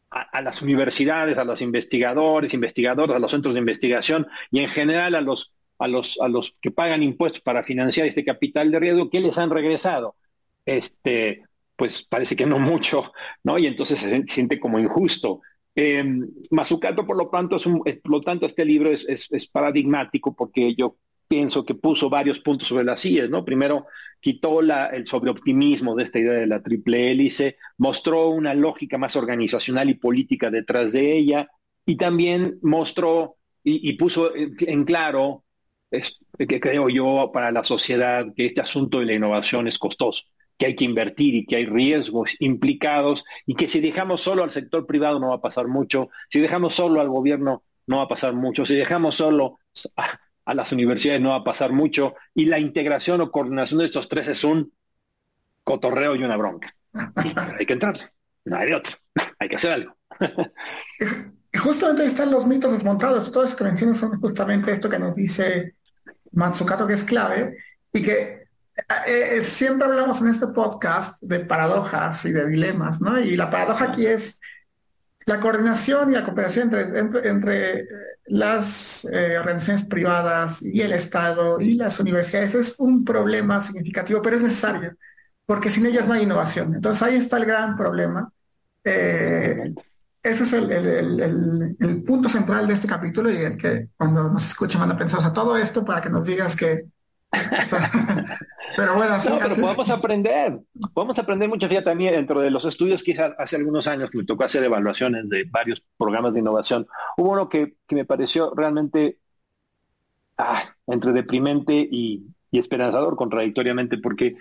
a, 0.09 0.41
las 0.41 0.61
universidades, 0.61 1.37
a 1.37 1.43
los 1.43 1.61
investigadores, 1.61 2.53
investigadores, 2.53 3.15
a 3.15 3.19
los 3.19 3.31
centros 3.31 3.53
de 3.55 3.59
investigación 3.59 4.27
y 4.51 4.59
en 4.59 4.69
general 4.69 5.15
a 5.15 5.21
los, 5.21 5.53
a 5.79 5.87
los, 5.87 6.19
a 6.21 6.27
los 6.27 6.55
que 6.61 6.71
pagan 6.71 7.01
impuestos 7.01 7.41
para 7.41 7.63
financiar 7.63 8.07
este 8.07 8.23
capital 8.23 8.71
de 8.71 8.79
riesgo, 8.79 9.09
¿qué 9.09 9.19
les 9.19 9.37
han 9.37 9.49
regresado? 9.49 10.15
Este, 10.65 11.43
pues 11.75 12.03
parece 12.03 12.35
que 12.35 12.45
no 12.45 12.59
mucho, 12.59 13.11
¿no? 13.43 13.57
Y 13.57 13.65
entonces 13.65 13.99
se 13.99 14.23
siente 14.27 14.59
como 14.59 14.79
injusto. 14.79 15.41
Eh, 15.75 16.03
Mazzucato, 16.51 17.05
por 17.05 17.17
lo 17.17 17.29
tanto, 17.29 17.55
es, 17.55 17.65
un, 17.65 17.79
por 17.79 18.11
lo 18.11 18.21
tanto, 18.21 18.45
este 18.45 18.63
libro 18.63 18.91
es, 18.91 19.05
es, 19.07 19.47
paradigmático 19.47 20.35
porque 20.35 20.75
yo 20.75 20.97
pienso 21.27 21.65
que 21.65 21.75
puso 21.75 22.09
varios 22.09 22.39
puntos 22.39 22.67
sobre 22.67 22.83
las 22.83 22.99
sillas, 22.99 23.29
¿no? 23.29 23.43
Primero, 23.43 23.87
quitó 24.19 24.61
el 24.61 25.07
sobreoptimismo 25.07 25.95
de 25.95 26.03
esta 26.03 26.19
idea 26.19 26.33
de 26.33 26.47
la 26.47 26.61
triple 26.61 27.11
hélice, 27.11 27.57
mostró 27.77 28.29
una 28.29 28.53
lógica 28.53 28.97
más 28.97 29.15
organizacional 29.15 29.89
y 29.89 29.95
política 29.95 30.49
detrás 30.49 30.91
de 30.91 31.17
ella, 31.17 31.49
y 31.85 31.97
también 31.97 32.59
mostró 32.61 33.37
y, 33.63 33.93
puso 33.93 34.33
en 34.35 34.83
claro, 34.83 35.43
que 35.91 36.59
creo 36.59 36.89
yo, 36.89 37.31
para 37.33 37.51
la 37.51 37.63
sociedad, 37.63 38.25
que 38.35 38.47
este 38.47 38.61
asunto 38.61 38.99
de 38.99 39.05
la 39.05 39.13
innovación 39.13 39.67
es 39.67 39.77
costoso, 39.79 40.23
que 40.57 40.65
hay 40.67 40.75
que 40.75 40.85
invertir 40.85 41.35
y 41.35 41.45
que 41.45 41.57
hay 41.57 41.65
riesgos 41.65 42.35
implicados, 42.39 43.23
y 43.45 43.55
que 43.55 43.67
si 43.67 43.79
dejamos 43.79 44.21
solo 44.21 44.43
al 44.43 44.51
sector 44.51 44.85
privado 44.85 45.19
no 45.19 45.29
va 45.29 45.35
a 45.35 45.41
pasar 45.41 45.67
mucho, 45.67 46.09
si 46.29 46.39
dejamos 46.39 46.75
solo 46.75 46.99
al 46.99 47.09
gobierno 47.09 47.63
no 47.87 47.97
va 47.97 48.03
a 48.03 48.07
pasar 48.07 48.33
mucho, 48.33 48.65
si 48.65 48.75
dejamos 48.75 49.15
solo 49.15 49.59
a 50.45 50.53
las 50.53 50.71
universidades 50.71 51.21
no 51.21 51.29
va 51.29 51.37
a 51.37 51.43
pasar 51.43 51.71
mucho 51.71 52.15
y 52.33 52.45
la 52.45 52.59
integración 52.59 53.21
o 53.21 53.31
coordinación 53.31 53.79
de 53.79 53.85
estos 53.85 54.09
tres 54.09 54.27
es 54.27 54.43
un 54.43 54.73
cotorreo 55.63 56.15
y 56.15 56.23
una 56.23 56.37
bronca. 56.37 56.75
hay 57.57 57.65
que 57.65 57.73
entrar, 57.73 58.11
no 58.45 58.57
hay 58.57 58.67
de 58.67 58.75
otro, 58.75 58.97
hay 59.39 59.49
que 59.49 59.55
hacer 59.55 59.73
algo. 59.73 59.97
justamente 61.57 62.01
ahí 62.01 62.07
están 62.07 62.31
los 62.31 62.45
mitos 62.45 62.71
desmontados, 62.71 63.31
todos 63.31 63.51
los 63.51 63.55
que 63.55 63.63
mencionas 63.63 63.97
son 63.97 64.19
justamente 64.19 64.73
esto 64.73 64.89
que 64.89 64.99
nos 64.99 65.15
dice 65.15 65.75
Matsukato 66.31 66.87
que 66.87 66.93
es 66.93 67.03
clave 67.03 67.57
y 67.91 68.01
que 68.01 68.43
eh, 68.75 69.37
eh, 69.37 69.43
siempre 69.43 69.87
hablamos 69.87 70.19
en 70.21 70.29
este 70.29 70.47
podcast 70.47 71.21
de 71.21 71.41
paradojas 71.41 72.25
y 72.25 72.31
de 72.31 72.49
dilemas, 72.49 73.01
¿no? 73.01 73.19
Y 73.19 73.35
la 73.35 73.49
paradoja 73.49 73.85
aquí 73.85 74.07
es 74.07 74.39
la 75.25 75.39
coordinación 75.39 76.11
y 76.11 76.15
la 76.15 76.25
cooperación 76.25 76.73
entre, 76.73 77.29
entre, 77.29 77.79
eh, 77.79 77.87
las 78.25 79.05
eh, 79.05 79.37
organizaciones 79.37 79.85
privadas 79.85 80.61
y 80.61 80.81
el 80.81 80.93
Estado 80.93 81.59
y 81.59 81.75
las 81.75 81.99
universidades 81.99 82.55
es 82.55 82.79
un 82.79 83.03
problema 83.03 83.61
significativo, 83.61 84.21
pero 84.21 84.37
es 84.37 84.41
necesario, 84.41 84.95
porque 85.45 85.69
sin 85.69 85.85
ellas 85.85 86.07
no 86.07 86.13
hay 86.13 86.23
innovación. 86.23 86.75
Entonces 86.75 87.03
ahí 87.03 87.15
está 87.15 87.37
el 87.37 87.45
gran 87.45 87.77
problema. 87.77 88.31
Eh, 88.83 89.73
ese 90.21 90.43
es 90.43 90.53
el, 90.53 92.03
punto 92.05 92.29
central 92.29 92.67
de 92.67 92.73
este 92.73 92.87
capítulo 92.87 93.29
y 93.29 93.37
el 93.37 93.57
que 93.57 93.89
cuando 93.97 94.29
nos 94.29 94.45
escuchen 94.47 94.79
van 94.79 94.91
a 94.91 94.97
pensar, 94.97 95.19
o 95.19 95.21
sea, 95.21 95.33
todo 95.33 95.57
esto 95.57 95.83
para 95.83 96.01
que 96.01 96.09
nos 96.09 96.25
digas 96.25 96.55
que... 96.55 96.85
pero 98.77 98.95
bueno, 98.95 99.15
así, 99.15 99.29
no, 99.29 99.39
pero 99.39 99.55
podemos 99.55 99.89
aprender, 99.89 100.59
podemos 100.93 101.17
aprender 101.19 101.49
mucho. 101.49 101.67
Fíjate, 101.67 101.85
también 101.85 102.13
dentro 102.13 102.41
de 102.41 102.51
los 102.51 102.65
estudios 102.65 103.03
que 103.03 103.11
hice 103.11 103.33
hace 103.37 103.55
algunos 103.55 103.87
años, 103.87 104.09
que 104.11 104.19
me 104.19 104.25
tocó 104.25 104.43
hacer 104.43 104.63
evaluaciones 104.63 105.29
de 105.29 105.45
varios 105.45 105.83
programas 105.97 106.33
de 106.33 106.39
innovación, 106.39 106.87
hubo 107.17 107.31
uno 107.31 107.49
que, 107.49 107.75
me 107.89 108.05
pareció 108.05 108.53
realmente 108.55 109.19
ah, 110.37 110.75
entre 110.87 111.11
deprimente 111.11 111.73
y, 111.73 112.27
y 112.51 112.59
esperanzador 112.59 113.15
contradictoriamente, 113.15 113.97
porque 113.97 114.37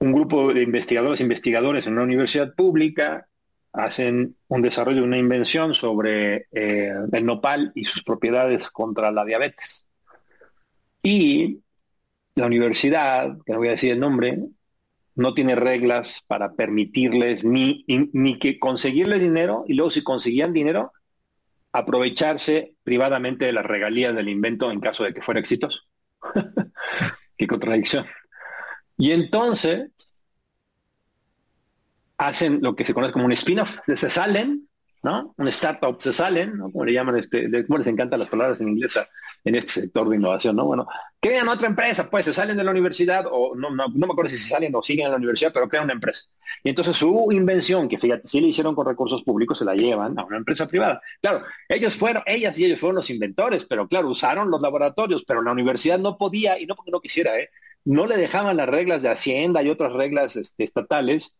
un 0.00 0.12
grupo 0.12 0.52
de 0.52 0.62
investigadores 0.62 1.20
investigadores 1.20 1.86
en 1.86 1.94
una 1.94 2.02
universidad 2.02 2.54
pública 2.54 3.26
hacen 3.74 4.36
un 4.48 4.62
desarrollo, 4.62 5.02
una 5.02 5.18
invención 5.18 5.74
sobre 5.74 6.46
eh, 6.52 6.92
el 7.12 7.26
nopal 7.26 7.72
y 7.74 7.84
sus 7.84 8.04
propiedades 8.04 8.68
contra 8.70 9.10
la 9.10 9.24
diabetes. 9.24 9.84
Y 11.04 11.60
la 12.34 12.46
universidad, 12.46 13.36
que 13.44 13.52
no 13.52 13.58
voy 13.58 13.68
a 13.68 13.72
decir 13.72 13.92
el 13.92 14.00
nombre, 14.00 14.38
no 15.14 15.34
tiene 15.34 15.54
reglas 15.54 16.24
para 16.26 16.54
permitirles 16.54 17.44
ni, 17.44 17.84
ni 17.86 18.38
que 18.38 18.58
conseguirles 18.58 19.20
dinero 19.20 19.64
y 19.68 19.74
luego 19.74 19.90
si 19.90 20.02
conseguían 20.02 20.54
dinero, 20.54 20.92
aprovecharse 21.72 22.74
privadamente 22.84 23.44
de 23.44 23.52
las 23.52 23.66
regalías 23.66 24.14
del 24.14 24.30
invento 24.30 24.70
en 24.70 24.80
caso 24.80 25.04
de 25.04 25.12
que 25.12 25.20
fuera 25.20 25.40
exitoso. 25.40 25.80
Qué 27.36 27.46
contradicción. 27.46 28.06
Y 28.96 29.12
entonces 29.12 29.90
hacen 32.16 32.60
lo 32.62 32.74
que 32.74 32.86
se 32.86 32.94
conoce 32.94 33.12
como 33.12 33.26
un 33.26 33.32
spin-off, 33.32 33.76
se 33.84 34.08
salen, 34.08 34.68
¿no? 35.04 35.34
Un 35.36 35.48
startup, 35.48 36.00
se 36.00 36.14
salen, 36.14 36.56
¿no? 36.56 36.72
Como 36.72 36.84
le 36.86 36.94
llaman, 36.94 37.18
este, 37.18 37.66
como 37.66 37.78
les 37.78 37.86
encantan 37.86 38.18
las 38.18 38.28
palabras 38.30 38.58
en 38.62 38.70
inglés 38.70 38.98
en 39.44 39.54
este 39.54 39.82
sector 39.82 40.08
de 40.08 40.16
innovación, 40.16 40.56
¿no? 40.56 40.64
Bueno, 40.64 40.86
crean 41.20 41.46
otra 41.46 41.68
empresa, 41.68 42.08
pues 42.08 42.24
se 42.24 42.32
salen 42.32 42.56
de 42.56 42.64
la 42.64 42.70
universidad, 42.70 43.26
o 43.30 43.54
no, 43.54 43.68
no, 43.68 43.88
no 43.88 44.06
me 44.06 44.12
acuerdo 44.12 44.30
si 44.30 44.38
se 44.38 44.48
salen 44.48 44.74
o 44.74 44.82
siguen 44.82 45.04
en 45.04 45.12
la 45.12 45.18
universidad, 45.18 45.52
pero 45.52 45.68
crean 45.68 45.84
una 45.84 45.92
empresa. 45.92 46.24
Y 46.62 46.70
entonces 46.70 46.96
su 46.96 47.30
invención, 47.32 47.86
que 47.86 47.98
fíjate, 47.98 48.26
si 48.26 48.40
le 48.40 48.48
hicieron 48.48 48.74
con 48.74 48.86
recursos 48.86 49.22
públicos, 49.22 49.58
se 49.58 49.66
la 49.66 49.74
llevan 49.74 50.18
a 50.18 50.24
una 50.24 50.38
empresa 50.38 50.66
privada. 50.66 51.02
Claro, 51.20 51.42
ellos 51.68 51.94
fueron, 51.94 52.22
ellas 52.24 52.58
y 52.58 52.64
ellos 52.64 52.80
fueron 52.80 52.96
los 52.96 53.10
inventores, 53.10 53.66
pero 53.66 53.86
claro, 53.86 54.08
usaron 54.08 54.50
los 54.50 54.62
laboratorios, 54.62 55.22
pero 55.26 55.42
la 55.42 55.52
universidad 55.52 55.98
no 55.98 56.16
podía, 56.16 56.58
y 56.58 56.64
no 56.64 56.76
porque 56.76 56.90
no 56.90 57.00
quisiera, 57.00 57.38
¿eh? 57.38 57.50
No 57.84 58.06
le 58.06 58.16
dejaban 58.16 58.56
las 58.56 58.70
reglas 58.70 59.02
de 59.02 59.10
Hacienda 59.10 59.62
y 59.62 59.68
otras 59.68 59.92
reglas 59.92 60.36
este, 60.36 60.64
estatales 60.64 61.34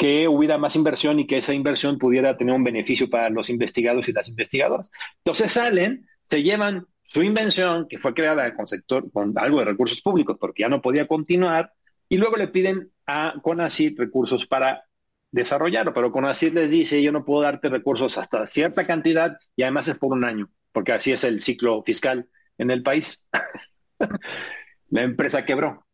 que 0.00 0.26
hubiera 0.28 0.56
más 0.56 0.76
inversión 0.76 1.20
y 1.20 1.26
que 1.26 1.36
esa 1.36 1.52
inversión 1.52 1.98
pudiera 1.98 2.38
tener 2.38 2.54
un 2.54 2.64
beneficio 2.64 3.10
para 3.10 3.28
los 3.28 3.50
investigadores 3.50 4.08
y 4.08 4.14
las 4.14 4.28
investigadoras. 4.28 4.88
Entonces 5.18 5.52
salen, 5.52 6.08
se 6.26 6.42
llevan 6.42 6.86
su 7.02 7.22
invención, 7.22 7.86
que 7.86 7.98
fue 7.98 8.14
creada 8.14 8.54
con, 8.54 8.66
sector, 8.66 9.12
con 9.12 9.34
algo 9.36 9.58
de 9.58 9.66
recursos 9.66 10.00
públicos, 10.00 10.38
porque 10.40 10.62
ya 10.62 10.70
no 10.70 10.80
podía 10.80 11.06
continuar, 11.06 11.74
y 12.08 12.16
luego 12.16 12.38
le 12.38 12.48
piden 12.48 12.90
a 13.06 13.34
CONACYT 13.42 13.98
recursos 13.98 14.46
para 14.46 14.86
desarrollarlo, 15.32 15.92
pero 15.92 16.12
CONACYT 16.12 16.54
les 16.54 16.70
dice, 16.70 17.02
yo 17.02 17.12
no 17.12 17.26
puedo 17.26 17.42
darte 17.42 17.68
recursos 17.68 18.16
hasta 18.16 18.46
cierta 18.46 18.86
cantidad 18.86 19.36
y 19.54 19.64
además 19.64 19.86
es 19.88 19.98
por 19.98 20.12
un 20.12 20.24
año, 20.24 20.50
porque 20.72 20.92
así 20.92 21.12
es 21.12 21.24
el 21.24 21.42
ciclo 21.42 21.82
fiscal 21.82 22.30
en 22.56 22.70
el 22.70 22.82
país. 22.82 23.22
La 24.88 25.02
empresa 25.02 25.44
quebró 25.44 25.84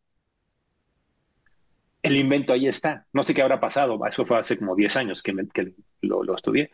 el 2.07 2.17
invento 2.17 2.53
ahí 2.53 2.67
está. 2.67 3.05
No 3.13 3.23
sé 3.23 3.33
qué 3.33 3.41
habrá 3.41 3.59
pasado. 3.59 3.99
Eso 4.07 4.25
fue 4.25 4.37
hace 4.37 4.57
como 4.57 4.75
10 4.75 4.95
años 4.97 5.23
que, 5.23 5.33
lo, 6.01 6.35
estudié. 6.35 6.71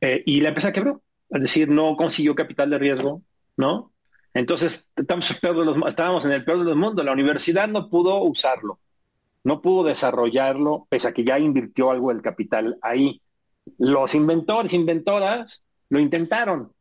Eh, 0.00 0.22
y 0.26 0.40
la 0.40 0.48
empresa 0.48 0.72
quebró. 0.72 1.02
Es 1.30 1.40
decir, 1.40 1.68
no 1.68 1.96
consiguió 1.96 2.34
capital 2.34 2.70
de 2.70 2.78
riesgo, 2.78 3.22
¿no? 3.56 3.92
Entonces, 4.34 4.90
estamos 4.96 5.30
estábamos 5.88 6.24
en 6.24 6.32
el 6.32 6.44
peor 6.44 6.58
de 6.58 6.64
los 6.64 6.76
mundos. 6.76 7.04
La 7.04 7.12
universidad 7.12 7.68
no 7.68 7.88
pudo 7.88 8.22
usarlo. 8.22 8.80
No 9.44 9.60
pudo 9.60 9.84
desarrollarlo, 9.84 10.86
pese 10.88 11.08
a 11.08 11.12
que 11.12 11.24
ya 11.24 11.38
invirtió 11.38 11.90
algo 11.90 12.08
del 12.08 12.22
capital 12.22 12.78
ahí. 12.82 13.20
Los 13.78 14.14
inventores, 14.14 14.72
inventoras, 14.72 15.62
lo 15.88 16.00
intentaron, 16.00 16.72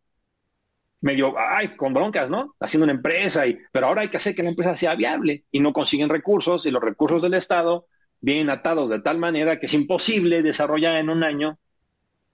medio, 1.04 1.36
ay, 1.38 1.76
con 1.76 1.94
broncas, 1.94 2.30
¿no? 2.30 2.56
Haciendo 2.62 2.86
una 2.86 2.94
empresa, 2.94 3.46
y, 3.46 3.60
pero 3.74 3.88
ahora 3.88 4.02
hay 4.02 4.08
que 4.08 4.18
hacer 4.18 4.34
que 4.34 4.42
la 4.42 4.50
empresa 4.50 4.76
sea 4.78 4.96
viable 4.96 5.44
y 5.52 5.60
no 5.60 5.74
consiguen 5.74 6.08
recursos 6.08 6.66
y 6.66 6.72
los 6.72 6.82
recursos 6.82 7.22
del 7.22 7.34
Estado 7.34 7.88
vienen 8.22 8.50
atados 8.50 8.90
de 8.90 9.02
tal 9.02 9.18
manera 9.18 9.60
que 9.60 9.66
es 9.66 9.74
imposible 9.74 10.42
desarrollar 10.42 10.96
en 10.96 11.10
un 11.10 11.26
año 11.26 11.60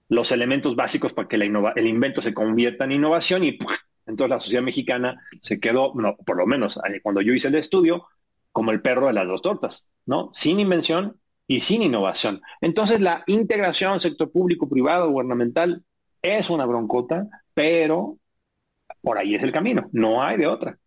los 0.08 0.30
elementos 0.30 0.76
básicos 0.76 1.12
para 1.12 1.26
que 1.26 1.36
la 1.36 1.72
el 1.74 1.86
invento 1.88 2.22
se 2.22 2.32
convierta 2.32 2.84
en 2.84 2.92
innovación 2.92 3.42
y 3.42 3.58
entonces 4.06 4.30
la 4.30 4.40
sociedad 4.40 4.62
mexicana 4.62 5.20
se 5.42 5.58
quedó, 5.58 5.92
no, 5.96 6.16
por 6.16 6.36
lo 6.36 6.46
menos 6.46 6.78
cuando 7.02 7.22
yo 7.22 7.34
hice 7.34 7.48
el 7.48 7.56
estudio, 7.56 8.06
como 8.52 8.70
el 8.70 8.82
perro 8.82 9.08
de 9.08 9.14
las 9.14 9.26
dos 9.26 9.42
tortas, 9.42 9.88
¿no? 10.06 10.30
Sin 10.32 10.60
invención 10.60 11.20
y 11.48 11.60
sin 11.60 11.82
innovación. 11.82 12.40
Entonces 12.60 13.00
la 13.00 13.24
integración 13.26 14.00
sector 14.00 14.30
público, 14.30 14.68
privado, 14.68 15.10
gubernamental 15.10 15.82
es 16.22 16.50
una 16.50 16.66
broncota, 16.66 17.28
pero 17.52 18.19
por 19.02 19.18
ahí 19.18 19.34
es 19.34 19.42
el 19.42 19.52
camino, 19.52 19.88
no 19.92 20.22
hay 20.22 20.36
de 20.36 20.46
otra. 20.46 20.78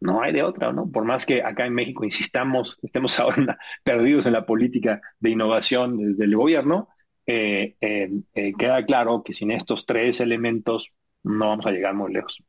No 0.00 0.20
hay 0.20 0.32
de 0.32 0.42
otra, 0.42 0.72
¿no? 0.72 0.90
Por 0.90 1.04
más 1.04 1.24
que 1.24 1.44
acá 1.44 1.64
en 1.64 1.74
México 1.74 2.04
insistamos, 2.04 2.76
estemos 2.82 3.18
ahora 3.20 3.56
perdidos 3.84 4.26
en 4.26 4.32
la 4.32 4.44
política 4.44 5.00
de 5.20 5.30
innovación 5.30 5.96
desde 5.96 6.24
el 6.24 6.36
gobierno, 6.36 6.88
eh, 7.24 7.76
eh, 7.80 8.10
eh, 8.34 8.52
queda 8.58 8.84
claro 8.84 9.22
que 9.22 9.32
sin 9.32 9.52
estos 9.52 9.86
tres 9.86 10.20
elementos 10.20 10.88
no 11.22 11.48
vamos 11.48 11.66
a 11.66 11.70
llegar 11.70 11.94
muy 11.94 12.12
lejos. 12.12 12.42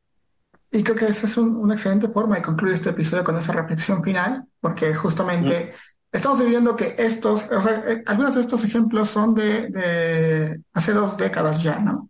Y 0.71 0.83
creo 0.83 0.95
que 0.95 1.05
esa 1.05 1.27
es 1.27 1.37
una 1.37 1.75
excelente 1.75 2.07
forma 2.07 2.37
de 2.37 2.41
concluir 2.41 2.73
este 2.73 2.89
episodio 2.89 3.23
con 3.23 3.37
esa 3.37 3.53
reflexión 3.53 4.03
final, 4.03 4.45
porque 4.59 4.95
justamente 4.95 5.73
estamos 6.11 6.39
viviendo 6.39 6.75
que 6.75 6.95
estos, 6.97 7.45
o 7.51 7.61
sea, 7.61 7.83
algunos 8.07 8.33
de 8.33 8.41
estos 8.41 8.63
ejemplos 8.63 9.09
son 9.09 9.35
de, 9.35 9.67
de, 9.69 10.61
hace 10.73 10.93
dos 10.93 11.15
décadas 11.17 11.61
ya, 11.61 11.77
¿no? 11.77 12.09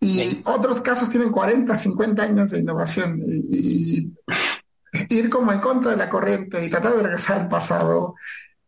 Y 0.00 0.42
otros 0.44 0.80
casos 0.80 1.08
tienen 1.08 1.30
40, 1.30 1.76
50 1.76 2.22
años 2.22 2.50
de 2.50 2.60
innovación 2.60 3.20
y, 3.26 4.12
ir 5.10 5.28
como 5.28 5.52
en 5.52 5.60
contra 5.60 5.90
de 5.90 5.96
la 5.96 6.08
corriente 6.08 6.64
y 6.64 6.70
tratar 6.70 6.96
de 6.96 7.02
regresar 7.02 7.40
al 7.42 7.48
pasado. 7.48 8.14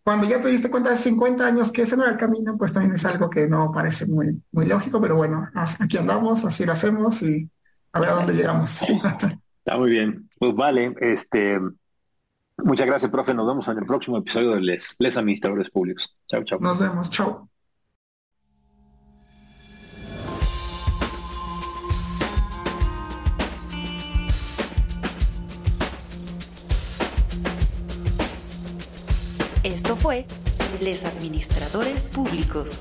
Cuando 0.02 0.28
ya 0.28 0.40
te 0.40 0.48
diste 0.48 0.70
cuenta 0.70 0.90
de 0.90 0.96
50 0.96 1.46
años 1.46 1.70
que 1.70 1.82
ese 1.82 1.96
no 1.96 2.02
era 2.02 2.12
el 2.12 2.18
camino, 2.18 2.56
pues 2.58 2.72
también 2.72 2.94
es 2.94 3.04
algo 3.04 3.30
que 3.30 3.46
no 3.46 3.70
parece 3.72 4.06
muy, 4.06 4.42
muy 4.52 4.66
lógico, 4.66 5.00
pero 5.00 5.16
bueno, 5.16 5.48
aquí 5.54 5.98
andamos, 5.98 6.44
así 6.44 6.64
lo 6.64 6.72
hacemos 6.72 7.22
y 7.22 7.48
a 7.92 8.00
ver 8.00 8.10
a 8.10 8.14
dónde 8.14 8.32
llegamos. 8.32 8.82
Está 8.82 9.78
muy 9.78 9.90
bien. 9.90 10.28
Pues 10.38 10.54
vale, 10.54 10.94
este, 11.00 11.60
muchas 12.58 12.86
gracias, 12.86 13.10
profe. 13.10 13.34
Nos 13.34 13.46
vemos 13.46 13.68
en 13.68 13.78
el 13.78 13.86
próximo 13.86 14.18
episodio 14.18 14.52
de 14.52 14.62
Les, 14.62 14.94
Les 14.98 15.16
Administradores 15.16 15.70
Públicos. 15.70 16.14
Chao, 16.26 16.42
chao. 16.44 16.58
Nos 16.60 16.78
vemos, 16.78 17.10
chao. 17.10 17.49
Fue 30.00 30.24
Les 30.80 31.04
Administradores 31.04 32.08
Públicos. 32.08 32.80